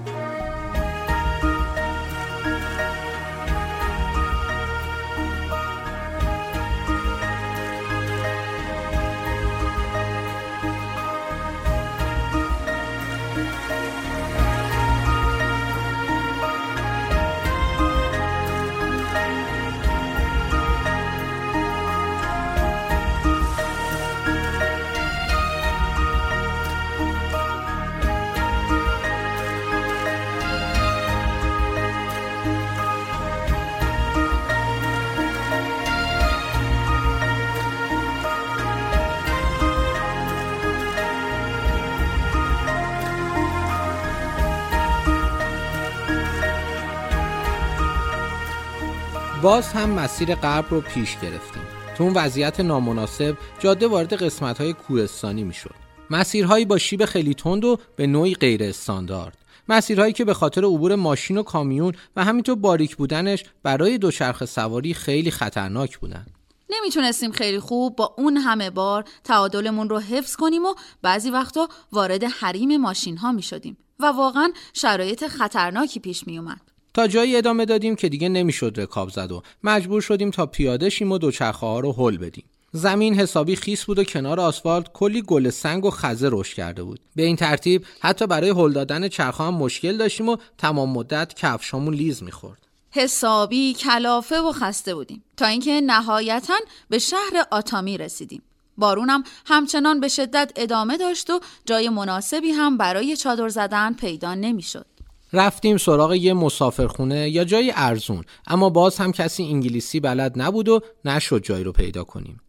باز 49.48 49.72
هم 49.72 49.90
مسیر 49.90 50.34
غرب 50.34 50.64
رو 50.70 50.80
پیش 50.80 51.16
گرفتیم. 51.22 51.62
تو 51.96 52.04
اون 52.04 52.14
وضعیت 52.14 52.60
نامناسب 52.60 53.36
جاده 53.58 53.86
وارد 53.86 54.12
قسمت 54.12 54.60
های 54.60 54.72
کوهستانی 54.72 55.44
می‌شد. 55.44 55.74
مسیرهایی 56.10 56.64
با 56.64 56.78
شیب 56.78 57.04
خیلی 57.04 57.34
تند 57.34 57.64
و 57.64 57.78
به 57.96 58.06
نوعی 58.06 58.34
غیر 58.34 58.62
استاندارد. 58.62 59.38
مسیرهایی 59.68 60.12
که 60.12 60.24
به 60.24 60.34
خاطر 60.34 60.64
عبور 60.64 60.94
ماشین 60.94 61.38
و 61.38 61.42
کامیون 61.42 61.94
و 62.16 62.24
همینطور 62.24 62.54
باریک 62.54 62.96
بودنش 62.96 63.44
برای 63.62 63.98
دوچرخه 63.98 64.46
سواری 64.46 64.94
خیلی 64.94 65.30
خطرناک 65.30 65.98
بودن 65.98 66.26
نمی‌تونستیم 66.70 67.32
خیلی 67.32 67.60
خوب 67.60 67.96
با 67.96 68.14
اون 68.18 68.36
همه 68.36 68.70
بار 68.70 69.04
تعادلمون 69.24 69.88
رو 69.88 69.98
حفظ 69.98 70.36
کنیم 70.36 70.64
و 70.64 70.74
بعضی 71.02 71.30
وقتا 71.30 71.68
وارد 71.92 72.24
حریم 72.24 72.76
ماشین 72.76 73.16
ها 73.16 73.32
می 73.32 73.42
شدیم 73.42 73.76
و 73.98 74.06
واقعا 74.06 74.52
شرایط 74.72 75.26
خطرناکی 75.26 76.00
پیش 76.00 76.26
می 76.26 76.38
اومد. 76.38 76.67
تا 76.98 77.06
جایی 77.06 77.36
ادامه 77.36 77.64
دادیم 77.64 77.96
که 77.96 78.08
دیگه 78.08 78.28
نمی‌شد 78.28 78.74
رکاب 78.76 79.10
زد 79.10 79.32
و 79.32 79.42
مجبور 79.64 80.00
شدیم 80.00 80.30
تا 80.30 80.46
پیاده 80.46 80.90
شیم 80.90 81.12
و 81.12 81.18
دوچرخه 81.18 81.66
ها 81.66 81.80
رو 81.80 81.92
هل 81.92 82.16
بدیم. 82.16 82.44
زمین 82.72 83.14
حسابی 83.14 83.56
خیس 83.56 83.84
بود 83.84 83.98
و 83.98 84.04
کنار 84.04 84.40
آسفالت 84.40 84.92
کلی 84.92 85.22
گل 85.22 85.50
سنگ 85.50 85.84
و 85.84 85.90
خزه 85.90 86.28
رشد 86.32 86.54
کرده 86.54 86.82
بود. 86.82 87.00
به 87.16 87.22
این 87.22 87.36
ترتیب 87.36 87.84
حتی 88.00 88.26
برای 88.26 88.50
هل 88.50 88.72
دادن 88.72 89.08
چرخ 89.08 89.40
هم 89.40 89.54
مشکل 89.54 89.96
داشتیم 89.96 90.28
و 90.28 90.36
تمام 90.58 90.90
مدت 90.90 91.34
کفشامون 91.34 91.94
لیز 91.94 92.22
می‌خورد. 92.22 92.58
حسابی 92.90 93.74
کلافه 93.74 94.40
و 94.40 94.52
خسته 94.52 94.94
بودیم. 94.94 95.24
تا 95.36 95.46
اینکه 95.46 95.80
نهایتا 95.80 96.54
به 96.88 96.98
شهر 96.98 97.46
آتامی 97.50 97.98
رسیدیم. 97.98 98.42
بارونم 98.78 99.24
همچنان 99.46 100.00
به 100.00 100.08
شدت 100.08 100.52
ادامه 100.56 100.96
داشت 100.96 101.30
و 101.30 101.40
جای 101.66 101.88
مناسبی 101.88 102.50
هم 102.50 102.76
برای 102.76 103.16
چادر 103.16 103.48
زدن 103.48 103.92
پیدا 103.94 104.34
نمی‌شد. 104.34 104.86
رفتیم 105.32 105.76
سراغ 105.76 106.12
یه 106.12 106.34
مسافرخونه 106.34 107.30
یا 107.30 107.44
جای 107.44 107.72
ارزون. 107.76 108.24
اما 108.46 108.70
باز 108.70 108.98
هم 108.98 109.12
کسی 109.12 109.44
انگلیسی 109.44 110.00
بلد 110.00 110.32
نبود 110.36 110.68
و 110.68 110.80
نشد 111.04 111.42
جایی 111.42 111.64
رو 111.64 111.72
پیدا 111.72 112.04
کنیم. 112.04 112.40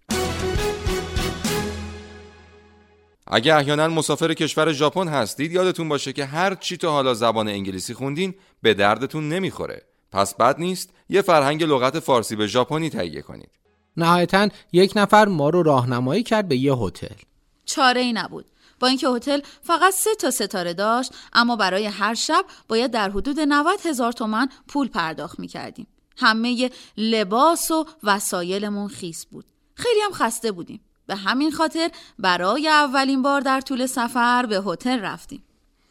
اگه 3.31 3.55
احیانا 3.55 3.87
مسافر 3.87 4.33
کشور 4.33 4.71
ژاپن 4.71 5.07
هستید 5.07 5.51
یادتون 5.51 5.89
باشه 5.89 6.13
که 6.13 6.25
هر 6.25 6.55
چی 6.55 6.77
تا 6.77 6.91
حالا 6.91 7.13
زبان 7.13 7.47
انگلیسی 7.47 7.93
خوندین 7.93 8.33
به 8.61 8.73
دردتون 8.73 9.29
نمی‌خوره. 9.29 9.81
پس 10.11 10.35
بد 10.35 10.59
نیست 10.59 10.93
یه 11.09 11.21
فرهنگ 11.21 11.63
لغت 11.63 11.99
فارسی 11.99 12.35
به 12.35 12.47
ژاپنی 12.47 12.89
تهیه 12.89 13.21
کنید. 13.21 13.49
نهایتا 13.97 14.49
یک 14.73 14.93
نفر 14.95 15.25
ما 15.25 15.49
رو 15.49 15.63
راهنمایی 15.63 16.23
کرد 16.23 16.47
به 16.47 16.57
یه 16.57 16.73
هتل. 16.73 17.15
چاره 17.65 18.01
ای 18.01 18.13
نبود. 18.13 18.45
با 18.79 18.87
اینکه 18.87 19.07
هتل 19.07 19.39
فقط 19.61 19.93
سه 19.93 20.15
تا 20.15 20.31
ستاره 20.31 20.73
داشت 20.73 21.11
اما 21.33 21.55
برای 21.55 21.85
هر 21.85 22.13
شب 22.13 22.45
باید 22.67 22.91
در 22.91 23.09
حدود 23.09 23.39
90 23.39 23.79
هزار 23.85 24.11
تومن 24.11 24.49
پول 24.67 24.87
پرداخت 24.87 25.39
می 25.39 25.47
کردیم. 25.47 25.87
همه 26.17 26.69
لباس 26.97 27.71
و 27.71 27.85
وسایلمون 28.03 28.87
خیس 28.87 29.25
بود. 29.25 29.45
خیلی 29.75 30.01
هم 30.01 30.11
خسته 30.11 30.51
بودیم. 30.51 30.81
به 31.07 31.15
همین 31.15 31.51
خاطر 31.51 31.91
برای 32.19 32.67
اولین 32.67 33.21
بار 33.21 33.41
در 33.41 33.61
طول 33.61 33.85
سفر 33.85 34.45
به 34.45 34.61
هتل 34.65 34.99
رفتیم. 34.99 35.43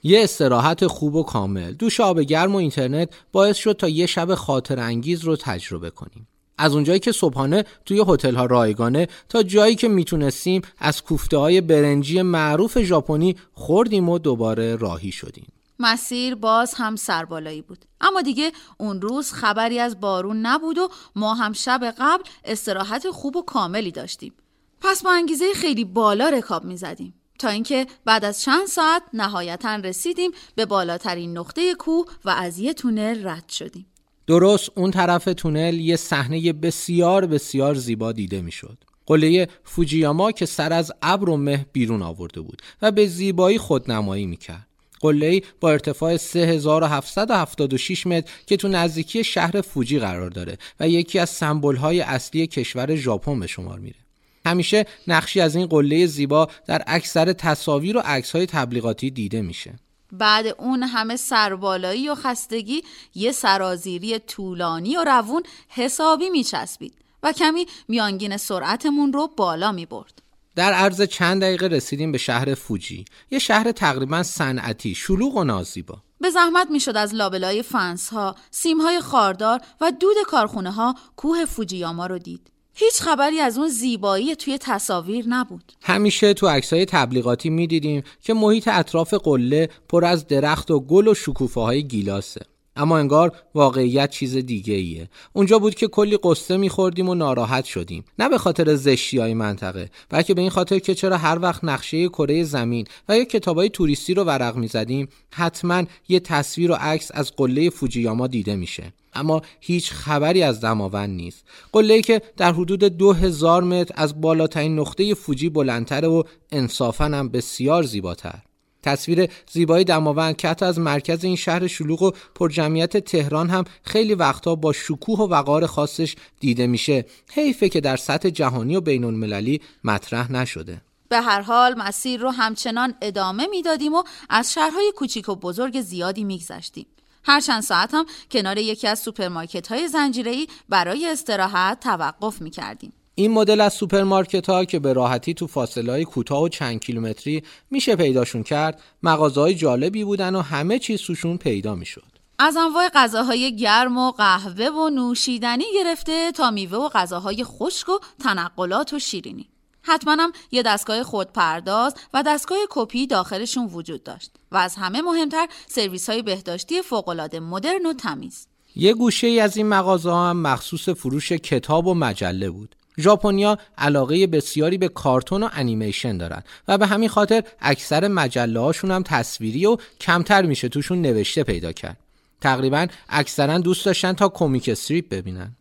یه 0.02 0.24
استراحت 0.24 0.86
خوب 0.86 1.14
و 1.14 1.22
کامل 1.22 1.72
دوش 1.72 2.00
آب 2.00 2.20
گرم 2.20 2.54
و 2.54 2.58
اینترنت 2.58 3.08
باعث 3.32 3.56
شد 3.56 3.72
تا 3.72 3.88
یه 3.88 4.06
شب 4.06 4.34
خاطر 4.34 4.78
انگیز 4.78 5.24
رو 5.24 5.36
تجربه 5.36 5.90
کنیم. 5.90 6.28
از 6.58 6.74
اونجایی 6.74 7.00
که 7.00 7.12
صبحانه 7.12 7.64
توی 7.86 8.04
هتل 8.08 8.34
ها 8.34 8.46
رایگانه 8.46 9.08
تا 9.28 9.42
جایی 9.42 9.74
که 9.74 9.88
می‌تونستیم 9.88 10.62
از 10.78 11.02
کوفته 11.02 11.36
های 11.36 11.60
برنجی 11.60 12.22
معروف 12.22 12.78
ژاپنی 12.82 13.36
خوردیم 13.52 14.08
و 14.08 14.18
دوباره 14.18 14.76
راهی 14.76 15.12
شدیم. 15.12 15.52
مسیر 15.78 16.34
باز 16.34 16.74
هم 16.74 16.96
سربالایی 16.96 17.62
بود. 17.62 17.84
اما 18.00 18.22
دیگه 18.22 18.52
اون 18.78 19.00
روز 19.00 19.32
خبری 19.32 19.78
از 19.78 20.00
بارون 20.00 20.46
نبود 20.46 20.78
و 20.78 20.88
ما 21.16 21.34
هم 21.34 21.52
شب 21.52 21.94
قبل 21.98 22.22
استراحت 22.44 23.10
خوب 23.10 23.36
و 23.36 23.42
کاملی 23.42 23.90
داشتیم. 23.90 24.32
پس 24.80 25.02
با 25.02 25.12
انگیزه 25.12 25.44
خیلی 25.54 25.84
بالا 25.84 26.28
رکاب 26.28 26.64
می 26.64 26.76
زدیم 26.76 27.14
تا 27.38 27.48
اینکه 27.48 27.86
بعد 28.04 28.24
از 28.24 28.42
چند 28.42 28.66
ساعت 28.66 29.02
نهایتا 29.14 29.76
رسیدیم 29.76 30.30
به 30.54 30.66
بالاترین 30.66 31.38
نقطه 31.38 31.74
کوه 31.74 32.06
و 32.24 32.30
از 32.30 32.58
یه 32.58 32.74
تونل 32.74 33.28
رد 33.28 33.48
شدیم. 33.48 33.86
درست 34.28 34.70
اون 34.74 34.90
طرف 34.90 35.24
تونل 35.24 35.80
یه 35.80 35.96
صحنه 35.96 36.52
بسیار 36.52 37.26
بسیار 37.26 37.74
زیبا 37.74 38.12
دیده 38.12 38.40
می‌شد. 38.40 38.78
قله 39.06 39.48
فوجیاما 39.64 40.32
که 40.32 40.46
سر 40.46 40.72
از 40.72 40.92
ابر 41.02 41.30
و 41.30 41.36
مه 41.36 41.66
بیرون 41.72 42.02
آورده 42.02 42.40
بود 42.40 42.62
و 42.82 42.90
به 42.90 43.06
زیبایی 43.06 43.58
خودنمایی 43.58 44.26
می‌کرد. 44.26 44.66
قله 45.00 45.42
با 45.60 45.70
ارتفاع 45.70 46.16
3776 46.16 48.06
متر 48.06 48.30
که 48.46 48.56
تو 48.56 48.68
نزدیکی 48.68 49.24
شهر 49.24 49.60
فوجی 49.60 49.98
قرار 49.98 50.30
داره 50.30 50.58
و 50.80 50.88
یکی 50.88 51.18
از 51.18 51.42
های 51.42 52.00
اصلی 52.00 52.46
کشور 52.46 52.94
ژاپن 52.94 53.40
به 53.40 53.46
شمار 53.46 53.78
میره. 53.78 53.98
همیشه 54.46 54.86
نقشی 55.06 55.40
از 55.40 55.56
این 55.56 55.66
قله 55.66 56.06
زیبا 56.06 56.48
در 56.66 56.82
اکثر 56.86 57.32
تصاویر 57.32 57.96
و 57.96 58.00
عکس‌های 58.00 58.46
تبلیغاتی 58.46 59.10
دیده 59.10 59.42
میشه. 59.42 59.74
بعد 60.12 60.46
اون 60.46 60.82
همه 60.82 61.16
سربالایی 61.16 62.08
و 62.08 62.14
خستگی 62.14 62.82
یه 63.14 63.32
سرازیری 63.32 64.18
طولانی 64.18 64.96
و 64.96 65.04
روون 65.04 65.42
حسابی 65.68 66.30
میچسبید 66.30 66.94
و 67.22 67.32
کمی 67.32 67.66
میانگین 67.88 68.36
سرعتمون 68.36 69.12
رو 69.12 69.30
بالا 69.36 69.72
می 69.72 69.86
برد. 69.86 70.22
در 70.56 70.72
عرض 70.72 71.02
چند 71.02 71.42
دقیقه 71.42 71.66
رسیدیم 71.66 72.12
به 72.12 72.18
شهر 72.18 72.54
فوجی. 72.54 73.04
یه 73.30 73.38
شهر 73.38 73.72
تقریبا 73.72 74.22
صنعتی 74.22 74.94
شلوغ 74.94 75.36
و 75.36 75.44
نازیبا. 75.44 75.96
به 76.20 76.30
زحمت 76.30 76.70
می‌شد 76.70 76.96
از 76.96 77.14
لابلای 77.14 77.62
فنس 77.62 78.08
ها 78.08 78.36
سیم 78.50 78.80
های 78.80 79.00
خاردار 79.00 79.60
و 79.80 79.92
دود 79.92 80.16
کارخونه 80.26 80.70
ها 80.70 80.94
کوه 81.16 81.44
فوجیاما 81.44 82.06
رو 82.06 82.18
دید. 82.18 82.50
هیچ 82.80 83.00
خبری 83.00 83.40
از 83.40 83.58
اون 83.58 83.68
زیبایی 83.68 84.36
توی 84.36 84.58
تصاویر 84.60 85.24
نبود. 85.28 85.72
همیشه 85.82 86.34
تو 86.34 86.48
عکسای 86.48 86.84
تبلیغاتی 86.84 87.50
می‌دیدیم 87.50 88.02
که 88.22 88.34
محیط 88.34 88.68
اطراف 88.68 89.14
قله 89.14 89.68
پر 89.88 90.04
از 90.04 90.26
درخت 90.26 90.70
و 90.70 90.80
گل 90.80 91.08
و 91.08 91.14
شکوفه 91.14 91.60
های 91.60 91.84
گیلاسه. 91.84 92.40
اما 92.78 92.98
انگار 92.98 93.32
واقعیت 93.54 94.10
چیز 94.10 94.36
دیگه 94.36 94.74
ایه. 94.74 95.08
اونجا 95.32 95.58
بود 95.58 95.74
که 95.74 95.88
کلی 95.88 96.18
قصه 96.22 96.56
میخوردیم 96.56 97.08
و 97.08 97.14
ناراحت 97.14 97.64
شدیم. 97.64 98.04
نه 98.18 98.28
به 98.28 98.38
خاطر 98.38 98.74
زشتی 98.74 99.18
های 99.18 99.34
منطقه 99.34 99.90
بلکه 100.08 100.34
به 100.34 100.40
این 100.40 100.50
خاطر 100.50 100.78
که 100.78 100.94
چرا 100.94 101.16
هر 101.16 101.38
وقت 101.38 101.64
نقشه 101.64 102.08
کره 102.08 102.44
زمین 102.44 102.86
و 103.08 103.16
یا 103.16 103.24
کتابای 103.24 103.70
توریستی 103.70 104.14
رو 104.14 104.24
ورق 104.24 104.56
می‌زدیم 104.56 105.08
حتما 105.30 105.82
یه 106.08 106.20
تصویر 106.20 106.70
و 106.70 106.74
عکس 106.74 107.10
از 107.14 107.32
قله 107.36 107.70
فوجیاما 107.70 108.26
دیده 108.26 108.56
میشه. 108.56 108.92
اما 109.14 109.42
هیچ 109.60 109.90
خبری 109.92 110.42
از 110.42 110.60
دماوند 110.60 111.16
نیست. 111.16 111.44
قله 111.72 112.02
که 112.02 112.22
در 112.36 112.52
حدود 112.52 112.84
دو 112.84 113.12
هزار 113.12 113.62
متر 113.62 113.94
از 113.96 114.20
بالاترین 114.20 114.78
نقطه 114.78 115.14
فوجی 115.14 115.48
بلندتره 115.48 116.08
و 116.08 116.22
انصافا 116.52 117.04
هم 117.04 117.28
بسیار 117.28 117.82
زیباتر. 117.82 118.38
تصویر 118.82 119.30
زیبایی 119.52 119.84
دماوند 119.84 120.36
که 120.36 120.48
حتی 120.48 120.64
از 120.64 120.78
مرکز 120.78 121.24
این 121.24 121.36
شهر 121.36 121.66
شلوغ 121.66 122.02
و 122.02 122.10
پرجمعیت 122.34 122.96
تهران 122.96 123.50
هم 123.50 123.64
خیلی 123.82 124.14
وقتا 124.14 124.54
با 124.54 124.72
شکوه 124.72 125.18
و 125.18 125.22
وقار 125.22 125.66
خاصش 125.66 126.16
دیده 126.40 126.66
میشه. 126.66 127.04
حیفه 127.32 127.68
که 127.68 127.80
در 127.80 127.96
سطح 127.96 128.30
جهانی 128.30 128.76
و 128.76 128.80
بین 128.80 129.04
المللی 129.04 129.60
مطرح 129.84 130.32
نشده. 130.32 130.80
به 131.08 131.20
هر 131.20 131.40
حال 131.40 131.74
مسیر 131.74 132.20
رو 132.20 132.30
همچنان 132.30 132.94
ادامه 133.02 133.46
می‌دادیم 133.46 133.94
و 133.94 134.02
از 134.28 134.52
شهرهای 134.52 134.92
کوچیک 134.96 135.28
و 135.28 135.34
بزرگ 135.34 135.80
زیادی 135.80 136.24
میگذشتیم. 136.24 136.86
هر 137.24 137.40
چند 137.40 137.62
ساعت 137.62 137.94
هم 137.94 138.06
کنار 138.30 138.58
یکی 138.58 138.86
از 138.86 138.98
سوپرمارکت 138.98 139.68
های 139.68 139.88
زنجیره‌ای 139.88 140.46
برای 140.68 141.06
استراحت 141.06 141.80
توقف 141.80 142.40
می 142.42 142.50
کردیم. 142.50 142.92
این 143.18 143.30
مدل 143.30 143.60
از 143.60 143.72
سوپرمارکت 143.72 144.50
ها 144.50 144.64
که 144.64 144.78
به 144.78 144.92
راحتی 144.92 145.34
تو 145.34 145.46
فاصله 145.46 145.92
های 145.92 146.04
کوتاه 146.04 146.42
و 146.42 146.48
چند 146.48 146.80
کیلومتری 146.80 147.42
میشه 147.70 147.96
پیداشون 147.96 148.42
کرد 148.42 148.82
مغازه 149.02 149.40
های 149.40 149.54
جالبی 149.54 150.04
بودن 150.04 150.34
و 150.34 150.40
همه 150.40 150.78
چیز 150.78 151.00
توشون 151.00 151.36
پیدا 151.36 151.74
می‌شد. 151.74 152.18
از 152.38 152.56
انواع 152.56 152.88
غذاهای 152.94 153.56
گرم 153.56 153.98
و 153.98 154.10
قهوه 154.10 154.66
و 154.66 154.88
نوشیدنی 154.88 155.64
گرفته 155.74 156.32
تا 156.32 156.50
میوه 156.50 156.78
و 156.78 156.88
غذاهای 156.88 157.44
خشک 157.44 157.88
و 157.88 157.98
تنقلات 158.22 158.92
و 158.92 158.98
شیرینی. 158.98 159.48
حتما 159.82 160.16
هم 160.18 160.32
یه 160.50 160.62
دستگاه 160.62 161.02
خودپرداز 161.02 161.94
و 162.14 162.22
دستگاه 162.26 162.58
کپی 162.70 163.06
داخلشون 163.06 163.66
وجود 163.66 164.02
داشت 164.02 164.30
و 164.52 164.56
از 164.56 164.74
همه 164.74 165.02
مهمتر 165.02 165.48
سرویس 165.66 166.10
های 166.10 166.22
بهداشتی 166.22 166.82
فوقالعاده 166.82 167.40
مدرن 167.40 167.86
و 167.86 167.92
تمیز 167.92 168.46
یه 168.76 168.94
گوشه 168.94 169.26
ای 169.26 169.40
از 169.40 169.56
این 169.56 169.66
مغازه 169.66 170.12
هم 170.12 170.36
مخصوص 170.36 170.88
فروش 170.88 171.32
کتاب 171.32 171.86
و 171.86 171.94
مجله 171.94 172.50
بود 172.50 172.74
ژاپنیا 172.98 173.58
علاقه 173.78 174.26
بسیاری 174.26 174.78
به 174.78 174.88
کارتون 174.88 175.42
و 175.42 175.48
انیمیشن 175.52 176.18
دارن 176.18 176.42
و 176.68 176.78
به 176.78 176.86
همین 176.86 177.08
خاطر 177.08 177.42
اکثر 177.60 178.08
مجله 178.08 178.60
هاشون 178.60 178.90
هم 178.90 179.02
تصویری 179.02 179.66
و 179.66 179.76
کمتر 180.00 180.42
میشه 180.42 180.68
توشون 180.68 181.02
نوشته 181.02 181.44
پیدا 181.44 181.72
کرد. 181.72 181.96
تقریبا 182.40 182.86
اکثرا 183.08 183.58
دوست 183.58 183.86
داشتن 183.86 184.12
تا 184.12 184.28
کمیک 184.28 184.68
استریپ 184.68 185.08
ببینن. 185.08 185.56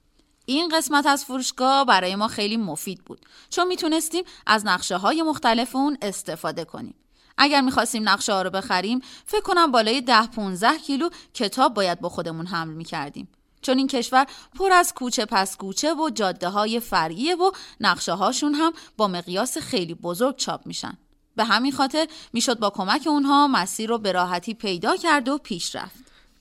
این 0.45 0.69
قسمت 0.77 1.05
از 1.05 1.25
فروشگاه 1.25 1.85
برای 1.85 2.15
ما 2.15 2.27
خیلی 2.27 2.57
مفید 2.57 3.05
بود 3.05 3.19
چون 3.49 3.67
می‌تونستیم 3.67 4.23
از 4.45 4.65
نقشه 4.65 4.97
های 4.97 5.21
مختلف 5.21 5.75
اون 5.75 5.97
استفاده 6.01 6.65
کنیم. 6.65 6.95
اگر 7.37 7.61
می‌خواستیم 7.61 8.09
نقشه 8.09 8.33
ها 8.33 8.41
رو 8.41 8.49
بخریم 8.49 9.01
فکر 9.25 9.41
کنم 9.41 9.71
بالای 9.71 10.01
ده 10.01 10.27
15 10.27 10.77
کیلو 10.77 11.09
کتاب 11.33 11.73
باید 11.73 11.99
با 11.99 12.09
خودمون 12.09 12.45
حمل 12.47 12.73
می‌کردیم. 12.73 13.27
چون 13.67 13.77
این 13.77 13.87
کشور 13.87 14.25
پر 14.59 14.71
از 14.71 14.93
کوچه 14.93 15.25
پس 15.25 15.57
کوچه 15.57 15.93
و 15.93 16.09
جاده 16.09 16.49
های 16.49 16.79
فرعیه 16.79 17.35
و 17.35 17.51
نقشه 17.81 18.13
هاشون 18.13 18.53
هم 18.53 18.73
با 18.97 19.07
مقیاس 19.07 19.57
خیلی 19.57 19.93
بزرگ 19.93 20.35
چاپ 20.35 20.65
میشن 20.65 20.97
به 21.35 21.43
همین 21.43 21.71
خاطر 21.71 22.07
می‌شد 22.33 22.59
با 22.59 22.69
کمک 22.69 23.07
اونها 23.07 23.47
مسیر 23.47 23.89
رو 23.89 23.97
به 23.97 24.11
راحتی 24.11 24.53
پیدا 24.53 24.95
کرد 24.95 25.29
و 25.29 25.37
پیش 25.37 25.75
رفت 25.75 25.95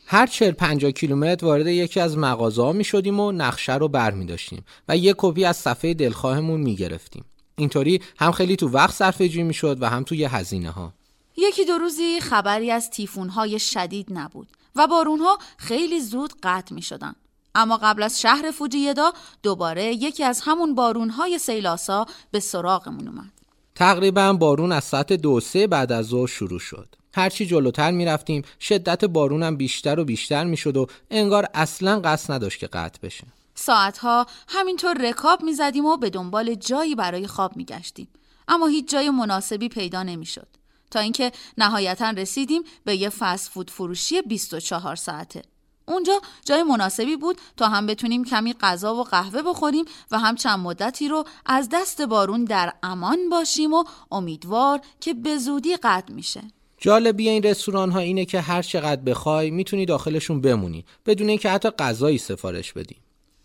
هر 0.07 0.27
40 0.27 0.53
50 0.53 0.91
کیلومتر 0.91 1.47
وارد 1.47 1.67
یکی 1.67 2.01
از 2.01 2.19
مغازه 2.19 2.62
ها 2.62 2.73
می 2.73 2.85
شدیم 2.85 3.21
و 3.21 3.33
نقشه 3.33 3.75
رو 3.75 3.89
بر 3.89 4.11
می 4.11 4.27
داشتیم 4.27 4.65
و 4.89 4.97
یک 4.97 5.15
کپی 5.19 5.45
از 5.45 5.57
صفحه 5.57 5.95
دلخواهمون 5.95 6.61
می 6.61 6.77
گرفتیم. 6.77 7.25
اینطوری 7.57 8.01
هم 8.19 8.33
خیلی 8.33 8.57
تو 8.57 8.69
وقت 8.69 8.95
صرفه 8.95 9.43
می 9.43 9.55
شد 9.55 9.83
و 9.83 9.87
هم 9.87 10.03
توی 10.03 10.25
هزینه 10.25 10.71
ها. 10.71 10.93
یکی 11.37 11.65
دو 11.65 11.79
روزی 11.79 12.21
خبری 12.21 12.71
از 12.71 12.91
تیفون 12.91 13.29
های 13.29 13.59
شدید 13.59 14.07
نبود 14.11 14.49
و 14.77 14.87
بارون 14.87 15.19
ها 15.19 15.39
خیلی 15.57 16.01
زود 16.01 16.33
قطع 16.43 16.75
می 16.75 16.83
شدن. 16.83 17.15
اما 17.57 17.77
قبل 17.83 18.02
از 18.02 18.21
شهر 18.21 18.50
فوجیدا 18.50 19.13
دوباره 19.42 19.85
یکی 19.85 20.25
از 20.25 20.40
همون 20.44 20.75
بارون 20.75 21.11
های 21.11 21.38
سیلاسا 21.38 22.07
به 22.31 22.40
سراغمون 22.40 23.09
اومد. 23.09 23.33
تقریبا 23.75 24.33
بارون 24.33 24.73
از 24.73 24.85
ساعت 24.85 25.13
دو 25.13 25.40
سه 25.40 25.67
بعد 25.67 25.92
از 25.92 26.07
ظهر 26.07 26.27
شروع 26.27 26.59
شد. 26.59 26.88
هرچی 27.17 27.46
جلوتر 27.46 27.90
می‌رفتیم 27.90 28.42
شدت 28.61 29.04
بارونم 29.04 29.57
بیشتر 29.57 30.00
و 30.00 30.04
بیشتر 30.04 30.44
می‌شد 30.44 30.77
و 30.77 30.87
انگار 31.11 31.46
اصلا 31.54 32.00
قصد 32.00 32.33
نداشت 32.33 32.61
که 32.61 32.67
قطع 32.67 32.98
بشه 33.02 33.25
ساعتها 33.54 34.27
همینطور 34.48 35.09
رکاب 35.09 35.42
می‌زدیم 35.42 35.85
و 35.85 35.96
به 35.96 36.11
دنبال 36.11 36.54
جایی 36.54 36.94
برای 36.94 37.27
خواب 37.27 37.57
میگشتیم 37.57 38.09
اما 38.48 38.67
هیچ 38.67 38.88
جای 38.90 39.11
مناسبی 39.11 39.69
پیدا 39.69 40.02
نمی‌شد 40.02 40.48
تا 40.90 41.00
اینکه 41.00 41.33
نهایتا 41.59 42.11
رسیدیم 42.11 42.63
به 42.85 42.96
یه 42.96 43.09
فست 43.09 43.50
فود 43.50 43.71
فروشی 43.71 44.23
24 44.23 44.96
ساعته 44.96 45.42
اونجا 45.89 46.21
جای 46.45 46.63
مناسبی 46.63 47.17
بود 47.17 47.41
تا 47.57 47.69
هم 47.69 47.87
بتونیم 47.87 48.25
کمی 48.25 48.53
غذا 48.53 48.95
و 48.95 49.05
قهوه 49.05 49.43
بخوریم 49.43 49.85
و 50.11 50.19
هم 50.19 50.35
چند 50.35 50.59
مدتی 50.59 51.09
رو 51.09 51.25
از 51.47 51.69
دست 51.73 52.03
بارون 52.03 52.45
در 52.45 52.73
امان 52.83 53.29
باشیم 53.31 53.75
و 53.75 53.85
امیدوار 54.13 54.81
که 55.01 55.15
به 55.15 55.39
زودی 55.39 55.77
قطع 55.77 56.13
میشه 56.13 56.43
جالبی 56.79 57.29
این 57.29 57.43
رستوران 57.43 57.91
ها 57.91 57.99
اینه 57.99 58.25
که 58.25 58.41
هر 58.41 58.63
چقدر 58.63 59.01
بخوای 59.01 59.51
می‌تونی 59.51 59.87
داخلشون 59.87 60.41
بمونی 60.41 60.85
بدون 61.07 61.29
اینکه 61.29 61.51
حتی 61.51 61.71
غذایی 61.71 62.19
سفارش 62.19 62.73
بدی. 62.73 62.97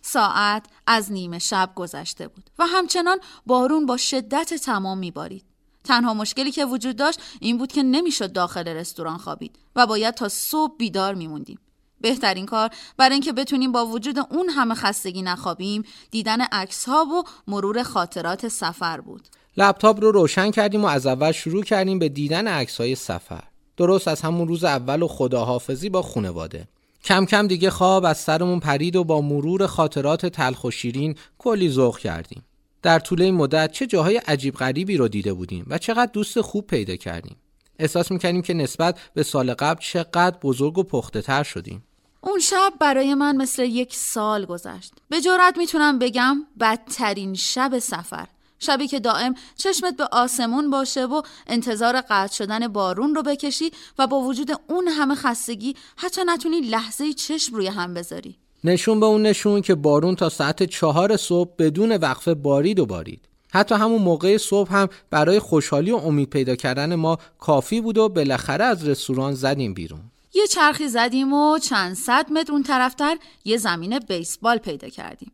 ساعت 0.02 0.66
از 0.88 1.12
نیمه 1.12 1.40
شب 1.40 1.72
گذشته 1.76 2.28
بود 2.28 2.50
و 2.60 2.66
همچنان 2.66 3.18
بارون 3.46 3.86
با 3.86 3.98
شدت 3.98 4.54
تمام 4.54 4.98
میبارید. 4.98 5.44
تنها 5.84 6.14
مشکلی 6.14 6.52
که 6.52 6.66
وجود 6.66 6.96
داشت 6.96 7.20
این 7.40 7.58
بود 7.58 7.72
که 7.72 7.84
نمی‌شد 7.84 8.34
داخل 8.34 8.68
رستوران 8.68 9.18
خوابید 9.18 9.60
و 9.76 9.88
باید 9.88 10.14
تا 10.14 10.30
صبح 10.30 10.78
بیدار 10.78 11.14
میموندیم. 11.14 11.60
بهترین 12.02 12.46
کار 12.46 12.70
برای 12.98 13.14
اینکه 13.14 13.32
بتونیم 13.32 13.72
با 13.72 13.86
وجود 13.86 14.16
اون 14.30 14.50
همه 14.50 14.76
خستگی 14.76 15.22
نخوابیم 15.22 15.84
دیدن 16.12 16.42
عکس 16.42 16.86
ها 16.86 17.06
و 17.06 17.24
مرور 17.48 17.84
خاطرات 17.84 18.48
سفر 18.48 19.02
بود. 19.02 19.28
لپتاپ 19.58 20.02
رو 20.02 20.12
روشن 20.12 20.52
کردیم 20.52 20.84
و 20.84 20.88
از 20.88 21.08
اول 21.08 21.32
شروع 21.32 21.64
کردیم 21.64 22.00
به 22.00 22.10
دیدن 22.10 22.48
عکس 22.48 22.78
های 22.78 22.96
سفر. 22.96 23.44
درست 23.78 24.08
از 24.08 24.22
همون 24.22 24.48
روز 24.48 24.64
اول 24.64 25.02
و 25.02 25.08
خداحافظی 25.08 25.90
با 25.90 26.02
خونواده 26.02 26.68
کم 27.04 27.26
کم 27.26 27.48
دیگه 27.48 27.70
خواب 27.70 28.06
از 28.06 28.18
سرمون 28.18 28.60
پرید 28.60 28.96
و 28.96 29.04
با 29.04 29.22
مرور 29.22 29.68
خاطرات 29.68 30.26
تلخ 30.26 30.64
و 30.64 30.72
شیرین 30.72 31.16
کلی 31.38 31.70
ذوق 31.70 31.98
کردیم. 31.98 32.44
در 32.82 33.00
طول 33.00 33.22
این 33.22 33.36
مدت 33.36 33.72
چه 33.72 33.88
جاهای 33.88 34.18
عجیب 34.18 34.56
غریبی 34.56 34.98
رو 34.98 35.08
دیده 35.08 35.34
بودیم 35.34 35.66
و 35.68 35.78
چقدر 35.78 36.12
دوست 36.14 36.42
خوب 36.42 36.68
پیدا 36.68 36.96
کردیم. 36.96 37.36
احساس 37.80 38.12
می‌کردیم 38.12 38.42
که 38.42 38.54
نسبت 38.54 39.00
به 39.14 39.24
سال 39.24 39.54
قبل 39.54 39.82
چقدر 39.82 40.38
بزرگ 40.44 40.78
و 40.78 40.84
پخته 40.84 41.22
تر 41.22 41.44
شدیم. 41.44 41.84
اون 42.22 42.40
شب 42.40 42.74
برای 42.80 43.14
من 43.14 43.36
مثل 43.36 43.64
یک 43.64 43.96
سال 43.96 44.46
گذشت. 44.46 44.94
به 45.10 45.22
جرات 45.22 45.58
می‌تونم 45.58 46.00
بگم 46.00 46.46
بدترین 46.60 47.34
شب 47.34 47.80
سفر. 47.80 48.28
شبی 48.60 48.88
که 48.88 49.00
دائم 49.00 49.36
چشمت 49.58 49.98
به 49.98 50.08
آسمون 50.12 50.70
باشه 50.70 51.06
و 51.06 51.22
انتظار 51.48 52.02
قطع 52.02 52.34
شدن 52.34 52.68
بارون 52.68 53.16
رو 53.16 53.24
بکشی 53.24 53.72
و 54.00 54.08
با 54.08 54.20
وجود 54.20 54.52
اون 54.68 54.88
همه 54.88 55.16
خستگی 55.16 55.76
حتی 55.98 56.22
نتونی 56.26 56.62
لحظه 56.62 57.14
چشم 57.14 57.56
روی 57.56 57.68
هم 57.68 57.94
بذاری. 57.94 58.36
نشون 58.64 59.00
به 59.00 59.06
اون 59.06 59.22
نشون 59.22 59.62
که 59.62 59.76
بارون 59.76 60.16
تا 60.16 60.30
ساعت 60.30 60.64
چهار 60.64 61.18
صبح 61.18 61.52
بدون 61.58 61.92
وقفه 61.92 62.34
بارید 62.34 62.80
و 62.80 62.86
بارید. 62.86 63.22
حتی 63.54 63.76
همون 63.76 64.02
موقع 64.02 64.38
صبح 64.38 64.74
هم 64.74 64.90
برای 65.10 65.40
خوشحالی 65.40 65.92
و 65.92 65.96
امید 65.96 66.30
پیدا 66.30 66.56
کردن 66.56 66.96
ما 66.96 67.18
کافی 67.40 67.82
بود 67.82 67.98
و 67.98 68.10
بالاخره 68.10 68.66
از 68.66 68.88
رستوران 68.88 69.34
زدیم 69.34 69.74
بیرون. 69.74 70.02
یه 70.34 70.48
چرخی 70.48 70.88
زدیم 70.88 71.34
و 71.34 71.60
چند 71.60 71.96
صد 71.96 72.32
متر 72.32 72.52
اون 72.52 72.64
طرفتر 72.64 73.18
یه 73.46 73.58
زمین 73.58 74.00
بیسبال 74.00 74.58
پیدا 74.58 74.90
کردیم. 74.90 75.32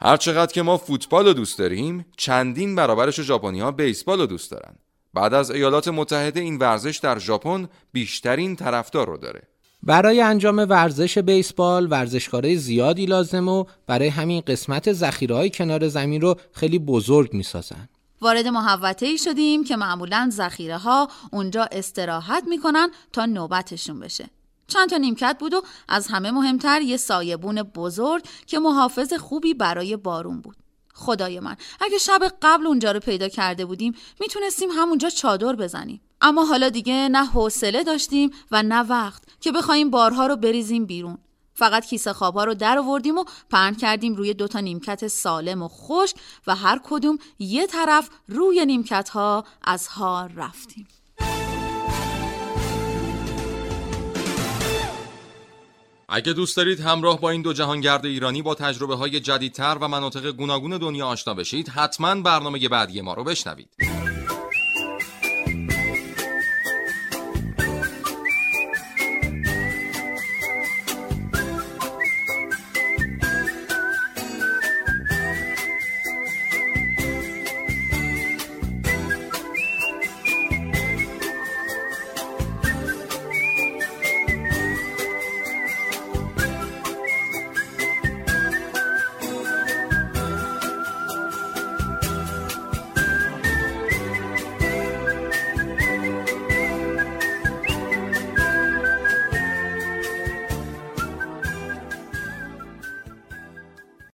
هرچقدر 0.00 0.52
که 0.52 0.62
ما 0.62 0.76
فوتبال 0.76 1.26
رو 1.26 1.32
دوست 1.32 1.58
داریم 1.58 2.06
چندین 2.16 2.74
برابرش 2.74 3.20
ژاپنی 3.20 3.60
ها 3.60 3.70
بیسبال 3.70 4.20
رو 4.20 4.26
دوست 4.26 4.50
دارن. 4.50 4.74
بعد 5.14 5.34
از 5.34 5.50
ایالات 5.50 5.88
متحده 5.88 6.40
این 6.40 6.58
ورزش 6.58 6.98
در 6.98 7.18
ژاپن 7.18 7.68
بیشترین 7.92 8.56
طرفدار 8.56 9.06
رو 9.06 9.16
داره. 9.16 9.42
برای 9.82 10.20
انجام 10.20 10.66
ورزش 10.68 11.18
بیسبال 11.18 11.90
ورزشکارای 11.90 12.56
زیادی 12.56 13.06
لازم 13.06 13.48
و 13.48 13.64
برای 13.86 14.08
همین 14.08 14.40
قسمت 14.40 14.92
ذخیره 14.92 15.34
های 15.34 15.50
کنار 15.50 15.88
زمین 15.88 16.20
رو 16.20 16.34
خیلی 16.52 16.78
بزرگ 16.78 17.34
می‌سازن. 17.34 17.88
وارد 18.22 18.46
محوطه 18.46 19.06
ای 19.06 19.18
شدیم 19.18 19.64
که 19.64 19.76
معمولا 19.76 20.28
ذخیره 20.32 20.78
ها 20.78 21.08
اونجا 21.32 21.68
استراحت 21.72 22.44
می‌کنن 22.48 22.90
تا 23.12 23.26
نوبتشون 23.26 24.00
بشه. 24.00 24.30
چند 24.66 24.88
تا 24.88 24.96
نیمکت 24.96 25.36
بود 25.40 25.54
و 25.54 25.62
از 25.88 26.06
همه 26.06 26.30
مهمتر 26.30 26.80
یه 26.80 26.96
سایبون 26.96 27.62
بزرگ 27.62 28.24
که 28.46 28.58
محافظ 28.58 29.12
خوبی 29.12 29.54
برای 29.54 29.96
بارون 29.96 30.40
بود. 30.40 30.56
خدای 30.94 31.40
من 31.40 31.56
اگه 31.80 31.98
شب 31.98 32.20
قبل 32.42 32.66
اونجا 32.66 32.92
رو 32.92 33.00
پیدا 33.00 33.28
کرده 33.28 33.64
بودیم 33.64 33.94
می‌تونستیم 34.20 34.68
همونجا 34.70 35.10
چادر 35.10 35.56
بزنیم. 35.56 36.00
اما 36.20 36.44
حالا 36.44 36.68
دیگه 36.68 37.08
نه 37.08 37.24
حوصله 37.24 37.84
داشتیم 37.84 38.30
و 38.50 38.62
نه 38.62 38.80
وقت 38.80 39.22
که 39.40 39.52
بخوایم 39.52 39.90
بارها 39.90 40.26
رو 40.26 40.36
بریزیم 40.36 40.86
بیرون. 40.86 41.18
فقط 41.62 41.86
کیسه 41.86 42.12
خوابها 42.12 42.44
رو 42.44 42.54
در 42.54 42.78
آوردیم 42.78 43.18
و 43.18 43.24
پهن 43.50 43.74
کردیم 43.74 44.14
روی 44.14 44.34
دوتا 44.34 44.60
نیمکت 44.60 45.06
سالم 45.06 45.62
و 45.62 45.68
خشک 45.68 46.16
و 46.46 46.56
هر 46.56 46.80
کدوم 46.84 47.18
یه 47.38 47.66
طرف 47.66 48.08
روی 48.28 48.66
نیمکت 48.66 49.08
ها 49.08 49.44
از 49.64 49.88
ها 49.88 50.28
رفتیم. 50.36 50.88
اگه 56.08 56.32
دوست 56.32 56.56
دارید 56.56 56.80
همراه 56.80 57.20
با 57.20 57.30
این 57.30 57.42
دو 57.42 57.52
جهانگرد 57.52 58.06
ایرانی 58.06 58.42
با 58.42 58.54
تجربه 58.54 58.96
های 58.96 59.20
جدیدتر 59.20 59.78
و 59.80 59.88
مناطق 59.88 60.30
گوناگون 60.30 60.78
دنیا 60.78 61.06
آشنا 61.06 61.34
بشید 61.34 61.68
حتما 61.68 62.14
برنامه 62.14 62.68
بعدی 62.68 63.00
ما 63.00 63.14
رو 63.14 63.24
بشنوید. 63.24 63.91